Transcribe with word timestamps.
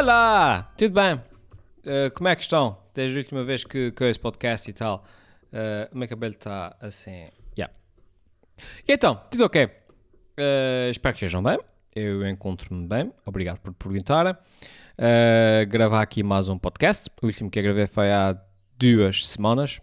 Olá! 0.00 0.72
Tudo 0.78 0.94
bem? 0.94 1.16
Uh, 1.16 2.10
como 2.14 2.26
é 2.26 2.34
que 2.34 2.40
estão? 2.40 2.78
Desde 2.94 3.18
a 3.18 3.20
última 3.20 3.44
vez 3.44 3.64
que, 3.64 3.92
que 3.92 4.04
esse 4.04 4.18
podcast 4.18 4.70
e 4.70 4.72
tal. 4.72 5.04
Uh, 5.52 5.94
o 5.94 5.98
meu 5.98 6.08
cabelo 6.08 6.32
está 6.32 6.74
assim. 6.80 7.28
Yeah. 7.54 7.70
E 8.88 8.94
então, 8.94 9.20
tudo 9.30 9.44
ok? 9.44 9.66
Uh, 9.66 10.90
espero 10.90 11.14
que 11.14 11.18
estejam 11.26 11.42
bem. 11.42 11.58
Eu 11.94 12.26
encontro-me 12.26 12.86
bem. 12.88 13.12
Obrigado 13.26 13.58
por 13.58 13.74
perguntarem. 13.74 14.32
Uh, 14.32 15.68
gravar 15.68 16.00
aqui 16.00 16.22
mais 16.22 16.48
um 16.48 16.56
podcast. 16.56 17.10
O 17.20 17.26
último 17.26 17.50
que 17.50 17.58
eu 17.58 17.62
gravei 17.62 17.86
foi 17.86 18.10
há 18.10 18.40
duas 18.78 19.26
semanas. 19.26 19.82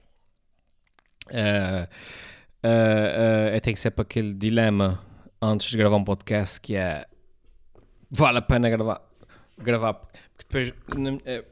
Eu 3.53 3.61
tenho 3.61 3.77
sempre 3.77 4.01
aquele 4.01 4.33
dilema 4.33 4.99
antes 5.39 5.69
de 5.69 5.77
gravar 5.77 5.97
um 5.97 6.03
podcast 6.03 6.59
que 6.59 6.75
é 6.75 7.05
vale 8.09 8.39
a 8.39 8.41
pena 8.41 8.67
gravar 8.67 9.06
gravar 9.57 9.93
porque 9.93 10.45
depois 10.47 10.73
é, 11.25 11.43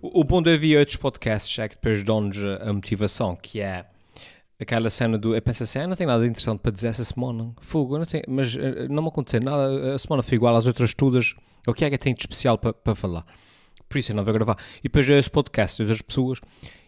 o, 0.00 0.20
o 0.20 0.24
bom 0.24 0.42
de 0.42 0.50
ouvir 0.50 0.78
outros 0.78 0.96
podcasts 0.96 1.58
é 1.58 1.68
que 1.68 1.74
depois 1.74 2.02
dão-nos 2.02 2.38
a 2.44 2.72
motivação 2.72 3.36
que 3.36 3.60
é 3.60 3.86
aquela 4.60 4.90
cena 4.90 5.18
do 5.18 5.34
eu 5.34 5.42
penso 5.42 5.62
assim, 5.62 5.80
ah, 5.80 5.86
não 5.86 5.96
tem 5.96 6.06
nada 6.06 6.24
interessante 6.26 6.60
para 6.60 6.72
dizer 6.72 6.88
essa 6.88 7.04
semana 7.04 7.52
fogo, 7.60 7.98
não 7.98 8.06
tem, 8.06 8.22
mas 8.28 8.54
não 8.88 9.02
me 9.02 9.08
aconteceu 9.08 9.40
nada 9.40 9.94
a 9.94 9.98
semana 9.98 10.22
foi 10.22 10.36
igual 10.36 10.56
às 10.56 10.66
outras 10.66 10.94
todas 10.94 11.34
o 11.66 11.72
que 11.72 11.84
é 11.84 11.90
que 11.90 11.98
tem 11.98 12.14
de 12.14 12.20
especial 12.20 12.58
para, 12.58 12.72
para 12.72 12.94
falar? 12.94 13.24
Por 13.88 13.98
isso 13.98 14.12
eu 14.12 14.16
não 14.16 14.24
vou 14.24 14.34
gravar. 14.34 14.56
E 14.80 14.84
depois 14.84 15.08
esse 15.08 15.30
podcast 15.30 15.76
de 15.76 15.82
outras 15.82 16.02
pessoas 16.02 16.40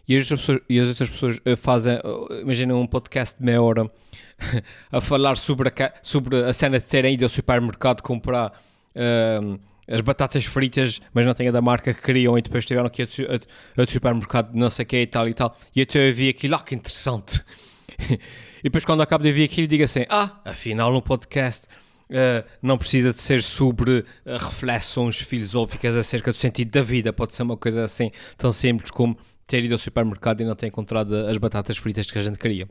e 0.07 0.15
as, 0.15 0.29
pessoas, 0.29 0.61
e 0.69 0.79
as 0.79 0.87
outras 0.87 1.09
pessoas 1.09 1.39
eh, 1.43 1.55
fazem, 1.55 1.95
eh, 1.95 2.41
imagina 2.41 2.75
um 2.75 2.87
podcast 2.87 3.37
de 3.37 3.43
meia 3.43 3.61
hora 3.61 3.91
a 4.91 5.01
falar 5.01 5.35
sobre 5.35 5.69
a, 5.69 5.93
sobre 6.01 6.43
a 6.43 6.53
cena 6.53 6.79
de 6.79 6.85
terem 6.85 7.13
ido 7.13 7.25
ao 7.25 7.29
supermercado 7.29 8.01
comprar 8.01 8.53
uh, 8.97 9.59
as 9.87 10.01
batatas 10.01 10.45
fritas, 10.45 10.99
mas 11.13 11.25
não 11.25 11.33
têm 11.33 11.47
a 11.47 11.51
da 11.51 11.61
marca 11.61 11.93
que 11.93 12.01
queriam 12.01 12.37
e 12.37 12.41
depois 12.41 12.65
tiveram 12.65 12.89
que 12.89 13.03
ir 13.03 13.09
ao, 13.29 13.83
ao 13.83 13.87
supermercado 13.87 14.51
de 14.51 14.59
não 14.59 14.69
sei 14.69 14.83
o 14.83 14.87
que 14.87 15.01
e 15.01 15.07
tal 15.07 15.29
e 15.29 15.33
tal. 15.33 15.57
E 15.75 15.81
até 15.81 16.09
eu 16.09 16.13
vi 16.13 16.29
aquilo, 16.29 16.55
ah, 16.55 16.59
que 16.59 16.75
interessante. 16.75 17.41
e 18.09 18.63
depois 18.63 18.83
quando 18.83 19.01
acabo 19.01 19.23
de 19.23 19.31
ver 19.31 19.45
aquilo, 19.45 19.67
digo 19.67 19.83
assim, 19.83 20.05
ah, 20.09 20.41
afinal 20.45 20.91
no 20.91 21.01
podcast... 21.01 21.65
Uh, 22.09 22.39
não 22.61 22.77
precisa 22.77 23.11
de 23.11 23.19
ser 23.19 23.43
sobre 23.43 23.99
uh, 23.99 24.05
reflexões 24.39 25.17
filosóficas 25.17 25.93
acerca 25.97 26.31
do 26.31 26.37
sentido 26.37 26.71
da 26.71 26.81
vida, 26.81 27.11
pode 27.11 27.35
ser 27.35 27.43
uma 27.43 27.57
coisa 27.57 27.83
assim 27.83 28.11
tão 28.37 28.49
simples 28.49 28.91
como 28.91 29.17
ter 29.45 29.63
ido 29.65 29.73
ao 29.73 29.77
supermercado 29.77 30.39
e 30.39 30.45
não 30.45 30.55
ter 30.55 30.67
encontrado 30.67 31.13
as 31.27 31.37
batatas 31.37 31.77
fritas 31.77 32.09
que 32.09 32.17
a 32.17 32.23
gente 32.23 32.37
queria. 32.37 32.65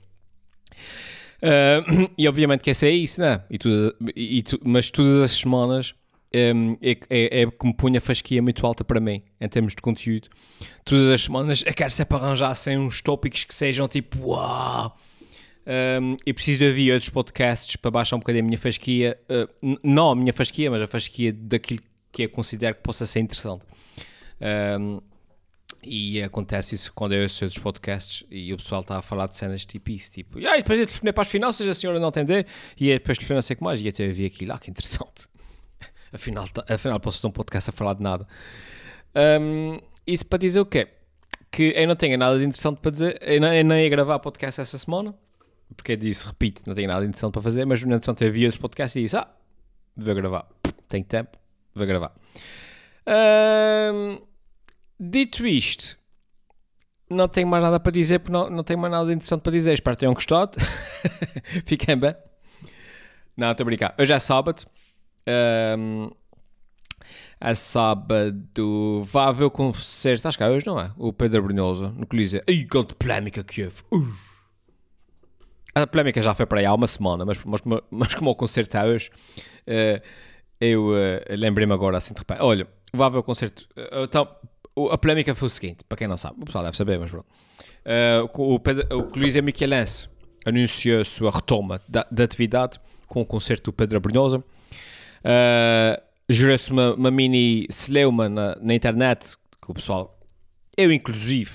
Uh, 1.43 2.11
e 2.17 2.27
obviamente 2.29 2.61
que 2.61 2.71
essa 2.71 2.87
é 2.87 2.91
isso, 2.91 3.21
né? 3.21 3.43
E 3.51 3.59
e 4.17 4.43
tu, 4.43 4.59
mas 4.65 4.91
todas 4.91 5.19
as 5.19 5.33
semanas 5.33 5.95
um, 6.35 6.77
é, 6.83 6.99
é, 7.09 7.43
é 7.43 7.51
que 7.51 7.67
me 7.67 7.75
punha 7.75 7.99
a 7.99 8.01
fasquia 8.01 8.43
muito 8.43 8.67
alta 8.67 8.85
para 8.85 9.01
mim, 9.01 9.21
em 9.41 9.49
termos 9.49 9.75
de 9.75 9.83
conteúdo. 9.83 10.29
Todas 10.85 11.11
as 11.11 11.23
semanas 11.23 11.65
eu 11.67 11.75
quero 11.75 11.91
sempre 11.91 12.17
arranjar 12.17 12.51
assim, 12.51 12.77
uns 12.77 13.01
tópicos 13.01 13.45
que 13.45 13.55
sejam 13.55 13.89
tipo 13.89 14.31
uau! 14.31 14.97
Um, 15.67 16.17
e 16.25 16.33
preciso 16.33 16.61
de 16.61 16.67
ouvir 16.67 16.93
outros 16.93 17.11
podcasts 17.11 17.75
para 17.75 17.91
baixar 17.91 18.15
um 18.15 18.21
bocadinho 18.21 18.45
a 18.45 18.47
minha 18.47 18.59
fasquia. 18.59 19.19
Uh, 19.29 19.77
não 19.83 20.11
a 20.11 20.15
minha 20.15 20.33
fasquia, 20.33 20.71
mas 20.71 20.81
a 20.81 20.87
fasquia 20.87 21.33
daquilo 21.33 21.81
que 22.13 22.23
eu 22.23 22.29
considero 22.29 22.77
que 22.77 22.83
possa 22.83 23.05
ser 23.05 23.21
interessante. 23.21 23.65
Um, 24.81 25.01
e 25.83 26.23
acontece 26.23 26.75
isso 26.75 26.93
quando 26.93 27.15
eu 27.15 27.23
ouço 27.23 27.45
outros 27.45 27.63
podcasts 27.63 28.25
e 28.31 28.53
o 28.53 28.57
pessoal 28.57 28.81
está 28.81 28.99
a 28.99 29.03
falar 29.03 29.29
de 29.29 29.37
cenas 29.37 29.65
tipo 29.65 29.91
isso, 29.91 30.11
tipo, 30.11 30.41
e 30.41 30.47
aí 30.47 30.59
depois 30.59 30.81
eu 30.81 30.87
telefonei 30.87 31.13
para 31.13 31.23
as 31.23 31.29
finanças, 31.29 31.67
a 31.67 31.75
senhora 31.75 32.01
não 32.01 32.09
atender, 32.09 32.47
e 32.77 32.89
depois 32.89 33.19
telefonei 33.19 33.37
não 33.37 33.43
sei 33.43 33.55
o 33.55 33.57
que 33.59 33.63
mais, 33.63 33.81
e 33.81 33.89
até 33.89 34.05
eu 34.05 34.13
vi 34.13 34.27
aquilo, 34.27 34.53
ah, 34.53 34.59
que 34.59 34.69
interessante. 34.69 35.29
Afinal, 36.13 36.49
tá, 36.49 36.65
afinal 36.69 37.01
posso 37.01 37.19
fazer 37.19 37.29
um 37.29 37.33
podcast 37.33 37.71
a 37.71 37.73
falar 37.73 37.95
de 37.95 38.03
nada. 38.03 38.27
Um, 39.41 39.79
isso 40.07 40.27
para 40.27 40.39
dizer 40.39 40.61
o 40.61 40.67
quê? 40.67 40.89
Que 41.51 41.73
eu 41.77 41.87
não 41.89 41.97
tenho 41.97 42.19
nada 42.19 42.39
de 42.39 42.45
interessante 42.45 42.81
para 42.81 42.91
dizer, 42.91 43.19
eu, 43.23 43.41
não, 43.41 43.53
eu 43.53 43.65
nem 43.65 43.85
ia 43.85 43.89
gravar 43.89 44.19
podcast 44.19 44.61
essa 44.61 44.79
semana, 44.79 45.15
porque 45.77 45.97
disse, 45.97 46.27
repito, 46.27 46.63
não 46.67 46.75
tenho 46.75 46.89
nada 46.89 47.01
de 47.01 47.09
interessante 47.09 47.33
para 47.33 47.43
fazer, 47.43 47.65
mas 47.65 47.83
no 47.83 47.95
entanto 47.95 48.23
eu 48.23 48.31
vi 48.31 48.45
outros 48.45 48.61
podcasts 48.61 48.97
e 48.97 49.03
disse, 49.03 49.17
ah, 49.17 49.29
vou 49.97 50.15
gravar, 50.15 50.47
tenho 50.89 51.05
tempo, 51.05 51.39
vou 51.75 51.87
gravar. 51.87 52.13
Um, 53.07 54.19
Dito 54.99 55.47
isto, 55.47 55.99
não 57.11 57.29
tenho 57.29 57.47
mais 57.47 57.63
nada 57.63 57.79
para 57.79 57.93
dizer, 57.93 58.19
porque 58.19 58.33
não, 58.33 58.49
não 58.49 58.65
tenho 58.65 58.79
mais 58.79 58.91
nada 58.91 59.13
interessante 59.13 59.43
para 59.43 59.53
dizer. 59.53 59.75
Espero 59.75 59.95
que 59.95 60.01
tenham 60.01 60.15
gostado. 60.15 60.59
Fiquem 61.67 61.99
bem. 61.99 62.15
Não, 63.37 63.51
estou 63.51 63.65
a 63.65 63.67
brincar. 63.67 63.95
Hoje 63.99 64.15
é 64.15 64.19
sábado. 64.19 64.65
Um, 65.79 66.11
é 67.41 67.55
sábado. 67.55 69.05
Vá 69.05 69.31
ver 69.33 69.45
o 69.45 69.51
concerto. 69.51 70.27
Acho 70.29 70.39
que 70.39 70.45
é 70.45 70.49
hoje, 70.49 70.67
não 70.67 70.81
é? 70.81 70.93
O 70.97 71.13
Pedro 71.13 71.43
Brunhosa, 71.43 71.89
no 71.91 72.07
Coliseu. 72.07 72.43
Ai, 72.49 72.67
quanta 72.71 72.95
polémica 72.95 73.45
que 73.45 73.65
houve. 73.65 73.83
Uh. 73.93 74.37
A 75.77 75.87
polémica 75.87 76.23
já 76.23 76.35
foi 76.35 76.47
para 76.47 76.61
aí 76.61 76.65
há 76.65 76.73
uma 76.73 76.87
semana, 76.87 77.27
mas, 77.27 77.39
mas, 77.45 77.61
mas 77.91 78.15
como 78.15 78.31
o 78.31 78.35
concerto 78.35 78.79
é 78.79 78.85
hoje, 78.87 79.11
uh, 79.69 80.03
eu 80.59 80.89
uh, 80.89 81.21
lembrei-me 81.29 81.75
agora 81.75 81.99
assim 81.99 82.15
de 82.15 82.21
repente. 82.21 82.41
Olha, 82.41 82.67
vá 82.95 83.11
ver 83.11 83.19
o 83.19 83.23
concerto. 83.23 83.69
Uh, 83.77 84.05
então, 84.05 84.27
a 84.91 84.97
polémica 84.97 85.35
foi 85.35 85.47
o 85.47 85.51
seguinte, 85.51 85.85
para 85.87 85.99
quem 85.99 86.09
não 86.09 86.17
sabe, 86.17 86.37
o 86.41 86.47
pessoal 86.47 86.65
deve 86.65 86.79
saber, 86.79 86.99
mas 86.99 87.11
pronto. 87.11 87.27
O, 88.33 88.59
Pedro, 88.59 88.99
o 88.99 89.05
Coliseu 89.05 89.43
Michelense 89.43 90.09
anunciou 90.47 91.03
a 91.03 91.05
sua 91.05 91.31
retoma 91.31 91.79
da, 91.87 92.07
da, 92.11 92.25
atividade 92.25 92.81
com 93.07 93.21
o 93.21 93.27
concerto 93.27 93.71
do 93.71 93.75
Pedro 93.75 93.99
Abrunhosa. 93.99 94.43
Uh, 95.25 96.07
Gerou-se 96.29 96.73
uma, 96.73 96.95
uma, 96.95 97.11
mini 97.11 97.67
celeuma 97.71 98.29
na, 98.29 98.57
na, 98.61 98.75
internet, 98.75 99.37
que 99.63 99.71
o 99.71 99.75
pessoal, 99.75 100.19
eu 100.77 100.93
inclusive, 100.93 101.53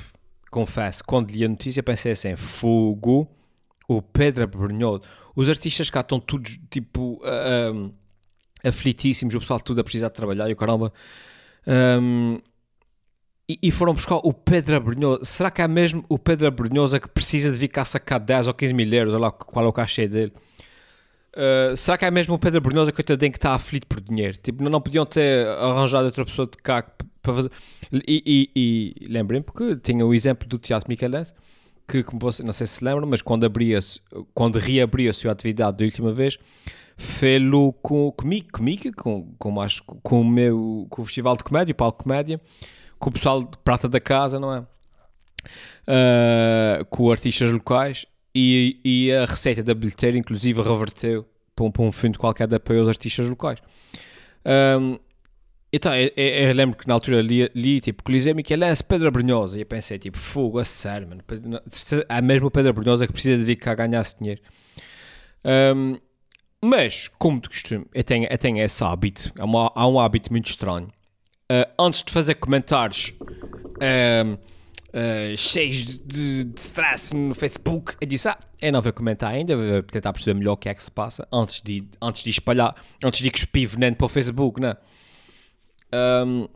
confesso, 0.49 1.03
quando 1.03 1.29
li 1.29 1.43
a 1.43 1.49
notícia 1.49 1.83
pensei 1.83 2.13
assim, 2.13 2.37
fogo, 2.37 3.27
o 3.85 4.01
Pedro 4.01 4.45
Abrunhosa, 4.45 5.01
os 5.35 5.49
artistas 5.49 5.89
cá 5.89 5.99
estão 5.99 6.21
todos, 6.21 6.57
tipo, 6.69 7.21
uh, 7.21 7.73
um, 7.73 7.91
aflitíssimos, 8.63 9.35
o 9.35 9.39
pessoal 9.39 9.59
tudo 9.59 9.81
a 9.81 9.83
precisar 9.83 10.07
de 10.07 10.13
trabalhar 10.13 10.49
e 10.49 10.53
o 10.53 10.55
caramba... 10.55 10.93
Um, 11.67 12.39
e, 13.49 13.59
e, 13.63 13.71
foram 13.71 13.93
buscar 13.93 14.15
o 14.23 14.31
Pedro 14.31 14.77
Abrunhosa. 14.77 15.25
Será 15.25 15.51
que 15.51 15.61
é 15.61 15.67
mesmo 15.67 16.05
o 16.07 16.17
Pedro 16.17 16.47
Abrunhosa 16.47 17.01
que 17.01 17.09
precisa 17.09 17.51
de 17.51 17.59
vir 17.59 17.67
cá 17.67 17.83
sacar 17.83 18.17
10 18.17 18.47
ou 18.47 18.53
15 18.53 18.73
mil 18.73 18.93
euros? 18.93 19.13
Olha 19.13 19.23
lá 19.23 19.31
qual 19.31 19.65
é 19.65 19.67
o 19.67 19.73
cachê 19.73 20.07
dele. 20.07 20.31
Uh, 21.35 21.75
será 21.77 21.97
que 21.97 22.05
é 22.05 22.11
mesmo 22.11 22.35
o 22.35 22.39
Pedro 22.39 22.61
eu 22.61 23.17
tenho 23.17 23.31
que 23.31 23.37
estar 23.37 23.53
aflito 23.53 23.87
por 23.87 24.01
dinheiro? 24.01 24.37
Tipo, 24.37 24.67
não, 24.67 24.81
podiam 24.81 25.05
ter 25.05 25.47
arranjado 25.47 26.05
outra 26.05 26.25
pessoa 26.25 26.47
de 26.47 26.57
cá 26.57 26.83
para 27.21 27.33
fazer. 27.33 27.51
E, 28.07 28.49
e, 28.55 29.03
e 29.03 29.07
lembrem 29.07 29.41
porque 29.41 29.75
tinha 29.77 30.05
o 30.05 30.13
exemplo 30.13 30.47
do 30.47 30.57
Teatro 30.57 30.89
Michelense, 30.89 31.33
que, 31.87 32.03
como 32.03 32.19
você, 32.19 32.43
não 32.43 32.53
sei 32.53 32.67
se 32.67 32.83
lembram, 32.83 33.07
mas 33.07 33.21
quando, 33.21 33.45
abria 33.45 33.79
quando 34.33 34.57
reabriu 34.57 35.09
a 35.09 35.13
sua 35.13 35.31
atividade 35.31 35.77
da 35.77 35.85
última 35.85 36.13
vez, 36.13 36.37
fez-lo 36.97 37.73
com, 37.73 38.11
comigo, 38.11 38.47
comigo 38.51 38.91
com, 38.95 39.33
com, 39.37 39.51
mais, 39.51 39.79
com, 39.79 40.21
o 40.21 40.25
meu, 40.25 40.85
com 40.89 41.01
o 41.01 41.05
Festival 41.05 41.37
de 41.37 41.43
Comédia, 41.43 41.71
o 41.71 41.75
Palco 41.75 42.03
Comédia 42.03 42.39
com 43.01 43.09
o 43.09 43.11
pessoal 43.11 43.43
de 43.43 43.57
prata 43.63 43.89
da 43.89 43.99
casa, 43.99 44.39
não 44.39 44.53
é? 44.53 44.59
Uh, 45.87 46.85
com 46.85 47.11
artistas 47.11 47.51
locais 47.51 48.05
e, 48.33 48.79
e, 48.83 49.11
a 49.11 49.25
receita 49.25 49.61
da 49.63 49.73
bilheteira, 49.73 50.17
inclusive, 50.17 50.61
reverteu 50.61 51.25
para 51.55 51.65
um, 51.65 51.71
para 51.71 51.83
um 51.83 51.91
fundo 51.91 52.17
qualquer 52.17 52.47
de 52.47 52.55
apoio 52.55 52.79
aos 52.79 52.87
artistas 52.87 53.29
locais. 53.29 53.59
Um, 54.45 54.97
então, 55.73 55.95
eu, 55.95 56.11
eu, 56.17 56.27
eu, 56.47 56.53
lembro 56.53 56.77
que 56.77 56.87
na 56.87 56.93
altura 56.93 57.21
li, 57.21 57.49
li 57.55 57.79
tipo, 57.79 58.03
Coliseu 58.03 58.35
Michelense, 58.35 58.83
Pedro 58.83 59.09
Brunhosa, 59.09 59.57
e 59.57 59.61
eu 59.61 59.65
pensei, 59.65 59.97
tipo, 59.97 60.17
fogo, 60.17 60.59
a 60.59 60.65
sério, 60.65 61.07
mano, 61.07 61.23
é 62.09 62.21
mesmo 62.21 62.47
o 62.47 62.51
Pedro 62.51 62.73
Brunhosa 62.73 63.07
que 63.07 63.13
precisa 63.13 63.37
de 63.37 63.45
vir 63.45 63.55
cá 63.55 63.73
ganhar 63.73 64.01
esse 64.01 64.17
dinheiro. 64.17 64.41
Um, 65.45 65.97
mas, 66.61 67.07
como 67.07 67.39
de 67.39 67.49
costume, 67.49 67.85
eu 67.93 68.03
tenho, 68.03 68.27
eu 68.29 68.37
tenho 68.37 68.57
esse 68.59 68.83
hábito, 68.83 69.31
há, 69.39 69.45
uma, 69.45 69.71
há 69.73 69.87
um 69.87 69.99
hábito 69.99 70.31
muito 70.31 70.47
estranho, 70.47 70.87
uh, 70.87 71.71
antes 71.79 72.03
de 72.03 72.11
fazer 72.11 72.35
comentários 72.35 73.13
uh, 73.21 74.37
uh, 74.93 75.37
cheios 75.37 75.97
de, 75.99 76.43
de 76.43 76.59
stress 76.59 77.15
no 77.15 77.33
Facebook, 77.33 77.95
eu 77.99 78.07
disse: 78.07 78.29
Ah, 78.29 78.37
eu 78.61 78.71
não 78.71 78.81
vou 78.81 78.93
comentar 78.93 79.31
ainda, 79.31 79.55
vou 79.55 79.83
tentar 79.83 80.13
perceber 80.13 80.37
melhor 80.37 80.53
o 80.53 80.57
que 80.57 80.69
é 80.69 80.73
que 80.73 80.83
se 80.83 80.91
passa 80.91 81.27
antes 81.31 81.61
de, 81.61 81.87
antes 82.01 82.23
de 82.23 82.29
espalhar, 82.29 82.75
antes 83.03 83.21
de 83.21 83.31
cuspir 83.31 83.67
veneno 83.67 83.95
para 83.95 84.05
o 84.05 84.09
Facebook, 84.09 84.59
né? 84.59 84.75
Um, 85.93 86.47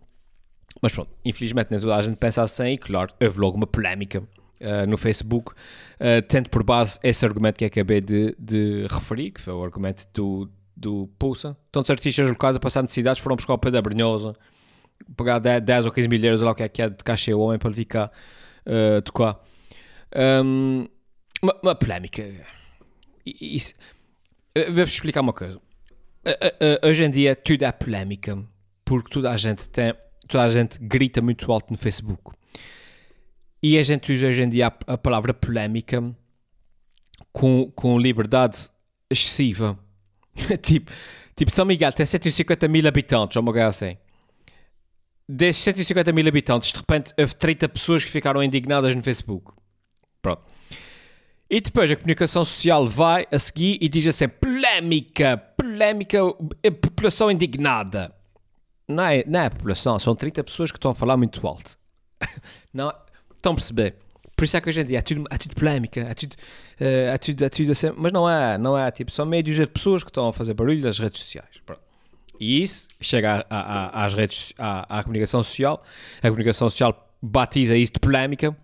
mas 0.81 0.91
pronto, 0.91 1.11
infelizmente 1.25 1.71
nem 1.71 1.79
toda 1.79 1.95
a 1.95 2.01
gente 2.01 2.17
pensa 2.17 2.43
assim 2.43 2.73
e, 2.73 2.77
claro, 2.77 3.13
houve 3.21 3.39
logo 3.39 3.57
uma 3.57 3.67
polémica 3.67 4.19
uh, 4.19 4.87
no 4.87 4.97
Facebook, 4.97 5.51
uh, 5.51 6.25
tendo 6.27 6.49
por 6.49 6.63
base 6.63 6.99
esse 7.03 7.25
argumento 7.25 7.57
que 7.57 7.65
acabei 7.65 8.01
de, 8.01 8.35
de 8.37 8.85
referir, 8.89 9.31
que 9.31 9.41
foi 9.41 9.53
o 9.53 9.63
argumento 9.63 10.07
do, 10.13 10.49
do 10.75 11.09
Pulsa. 11.17 11.57
Tantos 11.71 11.89
artistas 11.89 12.29
locais 12.29 12.55
a 12.55 12.59
passar 12.59 12.81
necessidades 12.81 13.21
foram 13.21 13.35
buscar 13.35 13.53
o 13.53 13.57
Pedro 13.57 13.81
Brunhosa 13.81 14.35
pagar 15.15 15.39
10, 15.39 15.61
10 15.61 15.85
ou 15.85 15.91
15 15.91 16.07
mil 16.07 16.23
euros, 16.23 16.41
lá 16.41 16.51
o 16.51 16.55
que 16.55 16.63
é 16.63 16.69
que 16.69 16.81
é 16.81 16.89
de 16.89 17.03
cachê 17.03 17.33
o 17.33 17.39
homem 17.39 17.59
para 17.59 17.69
vir 17.69 17.85
cá 17.85 18.11
uh, 18.65 19.01
tocar. 19.01 19.39
Um, 20.15 20.87
uma, 21.41 21.55
uma, 21.61 21.75
polémica. 21.75 22.23
Uh, 23.27 24.65
Vou-vos 24.67 24.93
explicar 24.93 25.21
uma 25.21 25.33
coisa. 25.33 25.57
Uh, 25.57 26.87
hoje 26.87 27.03
em 27.03 27.09
dia 27.09 27.35
tudo 27.35 27.63
é 27.63 27.71
polémica. 27.71 28.37
porque 28.83 29.09
toda 29.11 29.31
a 29.31 29.37
gente 29.37 29.69
tem, 29.69 29.93
toda 30.27 30.43
a 30.43 30.49
gente 30.49 30.79
grita 30.79 31.21
muito 31.21 31.51
alto 31.51 31.71
no 31.71 31.77
Facebook. 31.77 32.31
E 33.61 33.77
a 33.77 33.83
gente 33.83 34.13
usa 34.13 34.27
hoje 34.27 34.43
em 34.43 34.49
dia 34.49 34.67
a, 34.67 34.97
palavra 34.97 35.33
polémica 35.33 36.15
com, 37.31 37.71
com 37.71 37.99
liberdade 37.99 38.69
excessiva. 39.09 39.77
tipo, 40.61 40.91
tipo, 41.35 41.51
São 41.51 41.65
Miguel 41.65 41.91
tem 41.91 42.05
150 42.05 42.67
mil 42.67 42.87
habitantes, 42.87 43.35
ou 43.35 43.43
uma 43.43 43.65
assim. 43.65 43.97
Desses 45.27 45.63
150 45.63 46.11
mil 46.11 46.27
habitantes, 46.27 46.71
de 46.71 46.79
repente 46.79 47.13
houve 47.17 47.35
30 47.35 47.67
pessoas 47.69 48.03
que 48.03 48.11
ficaram 48.11 48.43
indignadas 48.43 48.93
no 48.95 49.01
Facebook. 49.01 49.53
Pronto. 50.21 50.43
E 51.49 51.61
depois 51.61 51.89
a 51.91 51.95
comunicação 51.95 52.43
social 52.43 52.87
vai 52.87 53.25
a 53.31 53.37
seguir 53.37 53.77
e 53.81 53.87
diz 53.87 54.07
assim: 54.07 54.27
polémica, 54.27 55.37
polémica, 55.37 56.19
população 56.81 57.29
indignada. 57.29 58.13
Não 58.87 59.03
é, 59.03 59.23
não 59.25 59.39
é 59.39 59.45
a 59.47 59.49
população, 59.49 59.97
são 59.97 60.15
30 60.15 60.43
pessoas 60.43 60.71
que 60.71 60.77
estão 60.77 60.91
a 60.91 60.95
falar 60.95 61.17
muito 61.17 61.45
alto. 61.45 61.77
não, 62.73 62.93
estão 63.35 63.53
a 63.53 63.55
perceber? 63.55 63.95
Por 64.35 64.43
isso 64.43 64.57
é 64.57 64.61
que 64.61 64.69
hoje 64.69 64.81
em 64.81 64.85
dia 64.85 64.99
é 64.99 65.01
tudo, 65.01 65.23
é 65.31 65.37
tudo 65.37 65.55
polémica, 65.55 66.01
é 66.01 66.13
tudo, 66.13 66.33
uh, 66.33 67.13
é 67.13 67.17
tudo, 67.17 67.45
é 67.45 67.49
tudo 67.49 67.71
assim, 67.71 67.91
mas 67.95 68.11
não 68.11 68.29
é, 68.29 68.57
não 68.57 68.77
é, 68.77 68.91
tipo, 68.91 69.09
são 69.09 69.25
dúzia 69.29 69.65
de 69.65 69.71
pessoas 69.71 70.03
que 70.03 70.09
estão 70.09 70.27
a 70.27 70.33
fazer 70.33 70.53
barulho 70.53 70.81
nas 70.81 70.99
redes 70.99 71.21
sociais. 71.21 71.49
Pronto. 71.65 71.81
E 72.39 72.61
isso 72.61 72.87
chega 73.01 73.45
a, 73.49 73.59
a, 73.59 74.05
às 74.05 74.13
redes, 74.13 74.53
à, 74.57 74.99
à 74.99 75.03
comunicação 75.03 75.43
social, 75.43 75.83
a 76.21 76.27
comunicação 76.27 76.69
social 76.69 77.13
batiza 77.21 77.75
isso 77.75 77.93
de 77.93 77.99
polémica 77.99 78.55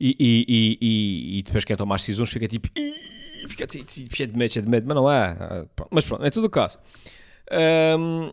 e, 0.00 0.16
e, 0.18 0.46
e, 0.80 1.38
e 1.38 1.42
depois 1.42 1.64
quem 1.64 1.76
toma 1.76 1.94
as 1.94 2.02
decisões 2.02 2.30
fica 2.30 2.46
tipo, 2.46 2.68
fica 3.48 3.66
tipo, 3.66 3.90
cheio 4.14 4.28
de 4.28 4.36
medo, 4.36 4.52
cheio 4.52 4.64
de 4.64 4.70
medo, 4.70 4.86
mas 4.86 4.96
não 4.96 5.10
é. 5.10 5.66
Mas 5.90 6.04
pronto, 6.04 6.24
é 6.24 6.30
tudo 6.30 6.46
o 6.46 6.50
caso. 6.50 6.78
Um, 7.98 8.32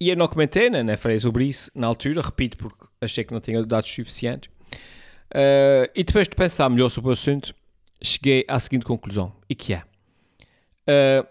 e 0.00 0.08
eu 0.08 0.16
não 0.16 0.26
comentei, 0.26 0.68
né, 0.68 0.82
né, 0.82 0.96
falei 0.96 1.18
sobre 1.20 1.44
isso 1.44 1.70
na 1.74 1.86
altura, 1.86 2.22
repito 2.22 2.56
porque 2.56 2.86
achei 3.00 3.24
que 3.24 3.32
não 3.32 3.40
tinha 3.40 3.62
dados 3.64 3.90
suficientes. 3.90 4.50
Uh, 5.30 5.88
e 5.94 6.02
depois 6.02 6.28
de 6.28 6.34
pensar 6.34 6.68
melhor 6.68 6.88
sobre 6.88 7.10
o 7.10 7.12
assunto, 7.12 7.54
cheguei 8.02 8.44
à 8.48 8.58
seguinte 8.58 8.84
conclusão, 8.84 9.32
e 9.48 9.54
que 9.54 9.74
é... 9.74 9.82
Uh, 10.88 11.26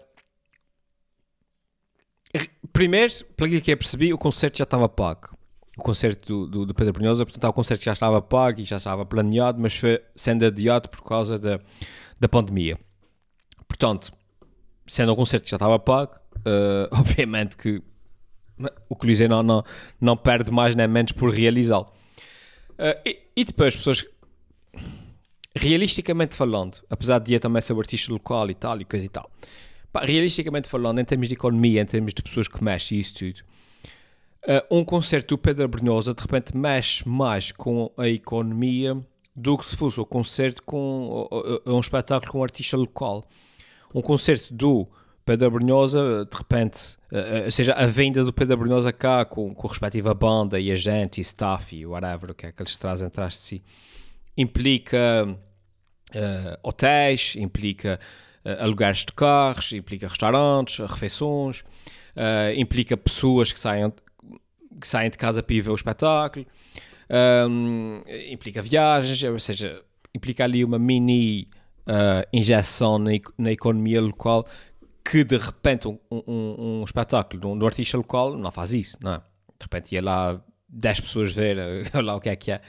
primeiro, 2.72 3.12
pelo 3.36 3.60
que 3.60 3.70
eu 3.70 3.76
percebi, 3.76 4.12
o 4.12 4.18
concerto 4.18 4.58
já 4.58 4.64
estava 4.64 4.88
pago. 4.88 5.36
O 5.76 5.82
concerto 5.82 6.26
do, 6.26 6.46
do, 6.46 6.66
do 6.66 6.74
Pedro 6.74 6.92
Brunhosa, 6.92 7.24
portanto, 7.24 7.48
o 7.48 7.52
concerto 7.52 7.82
já 7.82 7.92
estava 7.92 8.20
pago 8.20 8.60
e 8.60 8.64
já 8.64 8.76
estava 8.76 9.06
planeado, 9.06 9.60
mas 9.60 9.74
foi 9.74 10.02
sendo 10.14 10.44
adiado 10.44 10.88
por 10.88 11.02
causa 11.02 11.38
da, 11.38 11.60
da 12.20 12.28
pandemia. 12.28 12.78
Portanto, 13.66 14.12
sendo 14.86 15.12
um 15.12 15.16
concerto 15.16 15.44
que 15.44 15.50
já 15.50 15.56
estava 15.56 15.78
pago, 15.78 16.12
uh, 16.38 16.88
obviamente 16.98 17.56
que 17.56 17.82
o 18.88 18.94
Coliseu 18.94 19.28
não, 19.28 19.42
não, 19.42 19.64
não 20.00 20.16
perde 20.16 20.50
mais 20.50 20.74
nem 20.74 20.86
menos 20.86 21.12
por 21.12 21.30
realizá-lo. 21.32 21.90
Uh, 22.72 23.00
e, 23.06 23.18
e, 23.36 23.44
depois, 23.44 23.74
pessoas, 23.74 24.04
realisticamente 25.56 26.34
falando, 26.34 26.82
apesar 26.90 27.18
de 27.18 27.34
ir 27.34 27.40
também 27.40 27.62
ser 27.62 27.76
artista 27.76 28.12
local 28.12 28.50
e 28.50 28.54
tal, 28.54 28.80
e 28.80 28.84
coisa 28.84 29.06
e 29.06 29.08
tal, 29.08 29.30
pá, 29.92 30.04
realisticamente 30.04 30.68
falando, 30.68 30.98
em 30.98 31.04
termos 31.04 31.28
de 31.28 31.34
economia, 31.34 31.82
em 31.82 31.86
termos 31.86 32.14
de 32.14 32.22
pessoas 32.22 32.48
que 32.48 32.62
mexem 32.62 32.98
isso 32.98 33.14
tudo, 33.14 33.42
uh, 34.44 34.78
um 34.78 34.84
concerto 34.84 35.34
do 35.34 35.38
Pedro 35.38 35.68
Brunhosa 35.68 36.14
de 36.14 36.20
repente 36.20 36.56
mexe 36.56 37.06
mais 37.08 37.52
com 37.52 37.92
a 37.96 38.08
economia 38.08 38.96
do 39.34 39.56
que 39.56 39.64
se 39.64 39.76
fosse 39.76 40.00
um 40.00 40.04
concerto 40.04 40.62
com 40.62 41.28
uh, 41.30 41.74
um 41.74 41.80
espetáculo 41.80 42.32
com 42.32 42.38
um 42.38 42.42
artista 42.42 42.76
local. 42.76 43.24
Um 43.94 44.00
concerto 44.00 44.52
do 44.52 44.86
Pedro 45.24 45.50
Brunhosa, 45.52 46.26
de 46.28 46.36
repente, 46.36 46.96
uh, 47.12 47.44
ou 47.44 47.50
seja, 47.50 47.72
a 47.74 47.86
venda 47.86 48.24
do 48.24 48.32
Pedro 48.32 48.56
Brunhosa 48.56 48.92
cá 48.92 49.24
com, 49.24 49.54
com 49.54 49.66
a 49.66 49.70
respectiva 49.70 50.12
banda 50.14 50.58
e 50.58 50.72
agente 50.72 51.20
e 51.20 51.22
staff 51.22 51.74
e 51.74 51.86
whatever, 51.86 52.30
o 52.30 52.34
que 52.34 52.46
é 52.46 52.52
que 52.52 52.62
eles 52.62 52.76
trazem 52.76 53.06
atrás 53.06 53.34
de 53.34 53.40
si, 53.40 53.62
implica 54.36 55.26
uh, 55.28 56.58
hotéis, 56.62 57.34
implica 57.36 58.00
uh, 58.44 58.62
alugares 58.62 59.04
de 59.04 59.12
carros, 59.12 59.72
implica 59.72 60.08
restaurantes, 60.08 60.78
refeições, 60.78 61.62
implica 62.56 62.94
pessoas 62.94 63.50
que 63.52 63.58
saem, 63.58 63.90
que 64.78 64.86
saem 64.86 65.10
de 65.10 65.16
casa 65.16 65.42
para 65.42 65.54
ir 65.54 65.62
ver 65.62 65.70
o 65.70 65.74
espetáculo, 65.74 66.44
um, 67.48 68.02
implica 68.30 68.60
viagens, 68.60 69.22
ou 69.22 69.40
seja, 69.40 69.82
implica 70.14 70.44
ali 70.44 70.62
uma 70.62 70.78
mini 70.78 71.48
injeção 72.30 72.98
na, 72.98 73.12
na 73.38 73.50
economia 73.50 74.00
local 74.00 74.46
que 75.04 75.24
de 75.24 75.36
repente 75.36 75.88
um, 75.88 75.98
um, 76.10 76.80
um 76.80 76.84
espetáculo 76.84 77.40
de 77.40 77.46
um, 77.46 77.58
de 77.58 77.64
um, 77.64 77.66
artista 77.66 77.96
local 77.96 78.36
não 78.36 78.50
faz 78.50 78.72
isso, 78.72 78.98
não 79.00 79.14
é? 79.14 79.18
De 79.18 79.64
repente 79.64 79.94
ia 79.94 80.02
lá 80.02 80.40
10 80.68 81.00
pessoas 81.00 81.32
ver 81.32 81.56
lá 81.94 82.16
o 82.16 82.20
que 82.20 82.28
é 82.28 82.36
que 82.36 82.52
é. 82.52 82.60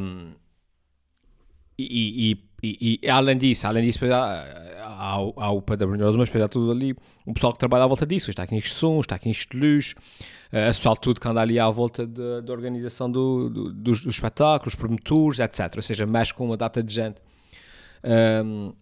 Um, 0.00 0.32
e, 1.78 2.32
e, 2.32 2.51
e, 2.62 3.00
e, 3.02 3.10
além 3.10 3.36
disso, 3.36 3.66
além 3.66 3.84
disso, 3.84 4.04
há, 4.06 4.46
há, 4.82 5.14
há 5.14 5.50
o 5.50 5.60
Padre 5.60 5.86
Brunhoso, 5.86 6.16
mas 6.16 6.28
depois 6.28 6.44
há 6.44 6.48
tudo 6.48 6.70
ali 6.70 6.94
o 7.26 7.34
pessoal 7.34 7.52
que 7.52 7.58
trabalha 7.58 7.84
à 7.84 7.86
volta 7.88 8.06
disso, 8.06 8.30
os 8.30 8.36
técnicos 8.36 8.70
de 8.70 8.76
som, 8.76 8.98
os 8.98 9.06
técnicos 9.06 9.46
de 9.50 9.58
luz, 9.58 9.94
o 10.48 10.50
pessoal 10.50 10.96
tudo 10.96 11.20
que 11.20 11.26
anda 11.26 11.40
ali 11.40 11.58
à 11.58 11.68
volta 11.70 12.06
da 12.06 12.52
organização 12.52 13.10
do, 13.10 13.50
do, 13.50 13.72
dos, 13.72 14.02
dos 14.02 14.14
espetáculos, 14.14 14.76
promotores, 14.76 15.40
etc. 15.40 15.72
Ou 15.74 15.82
seja, 15.82 16.06
mexe 16.06 16.32
com 16.32 16.44
uma 16.44 16.56
data 16.56 16.82
de 16.82 16.94
gente. 16.94 17.20
Um, 18.44 18.72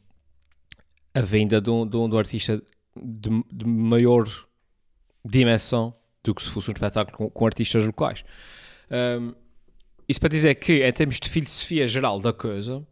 a 1.15 1.21
venda 1.21 1.61
de 1.61 1.71
um, 1.71 1.87
de 1.87 1.97
um, 1.97 2.09
de 2.09 2.15
um 2.15 2.19
artista 2.19 2.63
de, 2.97 3.45
de, 3.53 3.67
maior 3.67 4.27
dimensão 5.25 5.95
do 6.23 6.35
que 6.35 6.43
se 6.43 6.49
fosse 6.51 6.71
um 6.71 6.73
espetáculo 6.73 7.17
com, 7.17 7.31
com 7.31 7.47
artistas 7.47 7.87
locais. 7.87 8.25
Um, 8.91 9.33
isso 10.09 10.21
para 10.21 10.29
dizer 10.29 10.55
que, 10.57 10.85
em 10.87 10.93
termos 10.93 11.19
de 11.21 11.29
filosofia 11.29 11.87
geral 11.87 12.21
da 12.21 12.33
coisa, 12.33 12.85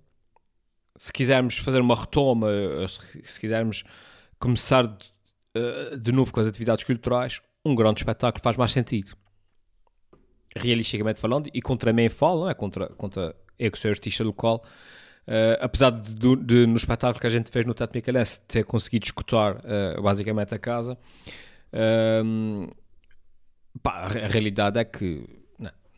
se 0.98 1.12
quisermos 1.12 1.56
fazer 1.56 1.80
uma 1.80 1.94
retoma, 1.94 2.48
se, 2.86 3.22
se 3.24 3.40
quisermos 3.40 3.84
começar 4.38 4.86
de, 4.86 5.06
uh, 5.56 5.96
de 5.96 6.12
novo 6.12 6.32
com 6.32 6.40
as 6.40 6.46
atividades 6.46 6.84
culturais, 6.84 7.40
um 7.64 7.74
grande 7.74 8.00
espetáculo 8.00 8.42
faz 8.42 8.56
mais 8.56 8.72
sentido. 8.72 9.16
Realisticamente 10.56 11.20
falando, 11.20 11.48
e 11.54 11.62
contra 11.62 11.92
mim 11.92 12.08
falo, 12.08 12.42
não 12.42 12.50
é? 12.50 12.54
Contra, 12.54 12.88
contra 12.88 13.34
eu 13.58 13.70
que 13.70 13.78
sou 13.78 13.90
artista 13.90 14.24
local, 14.24 14.62
Uh, 15.28 15.60
apesar 15.60 15.90
de, 15.90 16.14
de, 16.14 16.36
de, 16.36 16.66
no 16.66 16.78
espetáculo 16.78 17.20
que 17.20 17.26
a 17.26 17.30
gente 17.30 17.50
fez 17.50 17.66
no 17.66 17.74
Teatro 17.74 17.94
Micalense 17.98 18.40
ter 18.48 18.64
conseguido 18.64 19.04
escutar 19.04 19.56
uh, 19.56 20.00
basicamente 20.00 20.54
a 20.54 20.58
casa, 20.58 20.96
uh, 21.74 22.74
pá, 23.82 24.04
a, 24.04 24.26
realidade 24.26 24.78
é 24.78 24.84
que 24.86 25.22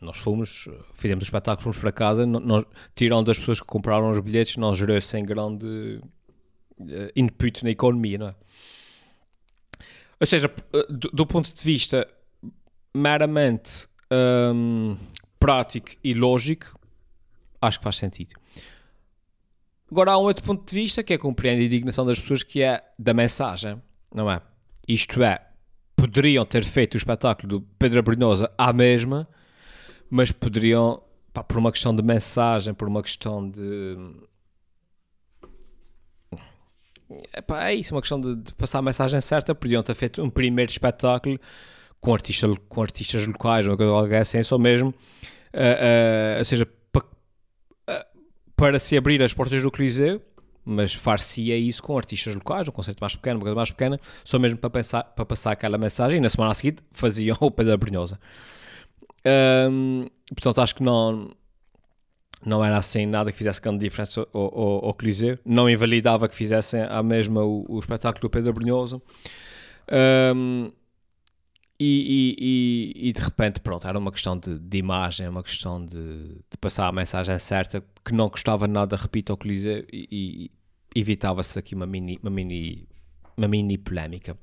nós 0.01 0.17
fomos, 0.17 0.67
fizemos 0.93 1.23
o 1.23 1.25
espetáculo, 1.25 1.63
fomos 1.63 1.77
para 1.77 1.91
casa, 1.91 2.25
nós, 2.25 2.65
das 3.25 3.37
pessoas 3.37 3.59
que 3.59 3.67
compraram 3.67 4.09
os 4.09 4.19
bilhetes, 4.19 4.57
não 4.57 4.73
gerou 4.73 4.99
sem 4.99 5.23
grande 5.23 6.01
eh, 6.89 7.11
input 7.15 7.63
na 7.63 7.69
economia, 7.69 8.17
não 8.17 8.27
é? 8.29 8.35
Ou 10.19 10.27
seja, 10.27 10.51
do, 10.89 11.09
do 11.09 11.25
ponto 11.25 11.53
de 11.53 11.63
vista 11.63 12.07
meramente 12.93 13.87
um, 14.53 14.97
prático 15.39 15.89
e 16.03 16.13
lógico, 16.13 16.79
acho 17.61 17.79
que 17.79 17.83
faz 17.83 17.97
sentido. 17.97 18.33
Agora 19.89 20.11
há 20.11 20.17
um 20.17 20.23
outro 20.23 20.43
ponto 20.43 20.67
de 20.67 20.75
vista 20.75 21.03
que 21.03 21.13
é 21.13 21.17
compreender 21.17 21.63
a 21.63 21.65
indignação 21.65 22.05
das 22.05 22.19
pessoas, 22.19 22.43
que 22.43 22.61
é 22.61 22.83
da 22.97 23.13
mensagem, 23.13 23.81
não 24.13 24.29
é? 24.29 24.41
Isto 24.87 25.23
é, 25.23 25.45
poderiam 25.95 26.45
ter 26.45 26.63
feito 26.63 26.93
o 26.93 26.97
espetáculo 26.97 27.47
do 27.47 27.61
Pedro 27.77 28.01
Brunhosa 28.01 28.51
à 28.57 28.71
mesma, 28.71 29.27
mas 30.11 30.29
poderiam, 30.33 31.01
pá, 31.33 31.41
por 31.41 31.57
uma 31.57 31.71
questão 31.71 31.95
de 31.95 32.03
mensagem, 32.03 32.73
por 32.73 32.87
uma 32.89 33.01
questão 33.01 33.49
de. 33.49 33.97
Epá, 37.33 37.69
é 37.69 37.75
isso, 37.75 37.95
uma 37.95 38.01
questão 38.01 38.19
de, 38.19 38.35
de, 38.35 38.53
passar 38.53 38.79
a 38.79 38.81
mensagem 38.81 39.19
certa, 39.21 39.55
podiam 39.55 39.81
ter 39.81 39.95
feito 39.95 40.21
um 40.21 40.29
primeiro 40.29 40.69
espetáculo 40.69 41.39
com, 42.01 42.13
artista, 42.13 42.47
com 42.67 42.81
artistas 42.81 43.25
locais, 43.25 43.65
ou 43.67 43.81
algo 43.81 44.13
assim, 44.15 44.43
só 44.43 44.57
mesmo, 44.57 44.89
uh, 44.89 44.95
uh, 44.95 46.37
ou 46.39 46.45
seja, 46.45 46.67
para 48.55 48.77
se 48.77 48.95
abrir 48.97 49.21
as 49.23 49.33
portas 49.33 49.63
do 49.63 49.71
Coliseu, 49.71 50.21
mas 50.63 50.93
far-se-ia 50.93 51.57
isso 51.57 51.81
com 51.81 51.97
artistas 51.97 52.35
locais, 52.35 52.67
um 52.67 52.71
concerto 52.71 52.99
mais 53.01 53.15
pequeno, 53.15 53.37
uma 53.37 53.41
coisa 53.41 53.55
mais 53.55 53.71
pequena, 53.71 53.99
só 54.23 54.37
mesmo 54.37 54.57
para, 54.57 54.69
pensar, 54.69 55.03
para 55.03 55.25
passar 55.25 55.51
aquela 55.51 55.77
mensagem, 55.77 56.19
e 56.19 56.21
na 56.21 56.29
semana 56.29 56.53
seguinte 56.53 56.83
faziam 56.91 57.35
o 57.41 57.49
Pedro 57.49 57.77
Brunhosa. 57.77 58.19
Um, 59.25 60.07
portanto, 60.29 60.61
acho 60.61 60.75
que 60.75 60.83
não, 60.83 61.31
não 62.45 62.63
era 62.63 62.77
assim 62.77 63.05
nada 63.05 63.31
que 63.31 63.37
fizesse 63.37 63.61
grande 63.61 63.79
diferença 63.79 64.27
ao, 64.33 64.41
ao, 64.41 64.85
ao 64.85 64.93
Coliseu, 64.93 65.37
não 65.45 65.69
invalidava 65.69 66.27
que 66.27 66.35
fizessem 66.35 66.81
a 66.81 67.03
mesma 67.03 67.43
o, 67.43 67.65
o 67.69 67.79
espetáculo 67.79 68.21
do 68.21 68.29
Pedro 68.29 68.53
Brunhosa. 68.53 69.01
Um, 70.35 70.71
e, 71.83 72.35
e, 72.39 73.09
e, 73.09 73.13
de 73.13 73.19
repente, 73.19 73.59
pronto, 73.59 73.87
era 73.87 73.97
uma 73.97 74.11
questão 74.11 74.37
de, 74.37 74.59
de 74.59 74.77
imagem, 74.77 75.27
uma 75.27 75.41
questão 75.41 75.83
de, 75.83 76.35
de, 76.49 76.57
passar 76.59 76.87
a 76.87 76.91
mensagem 76.91 77.37
certa, 77.39 77.83
que 78.05 78.13
não 78.13 78.29
custava 78.29 78.67
nada, 78.67 78.95
repito, 78.95 79.33
ao 79.33 79.37
Coliseu, 79.37 79.83
e, 79.91 80.51
e 80.93 80.99
evitava-se 80.99 81.57
aqui 81.57 81.73
uma 81.73 81.87
mini, 81.87 82.19
uma 82.21 82.29
mini, 82.29 82.87
uma 83.35 83.47
mini 83.47 83.79
polémica. 83.79 84.37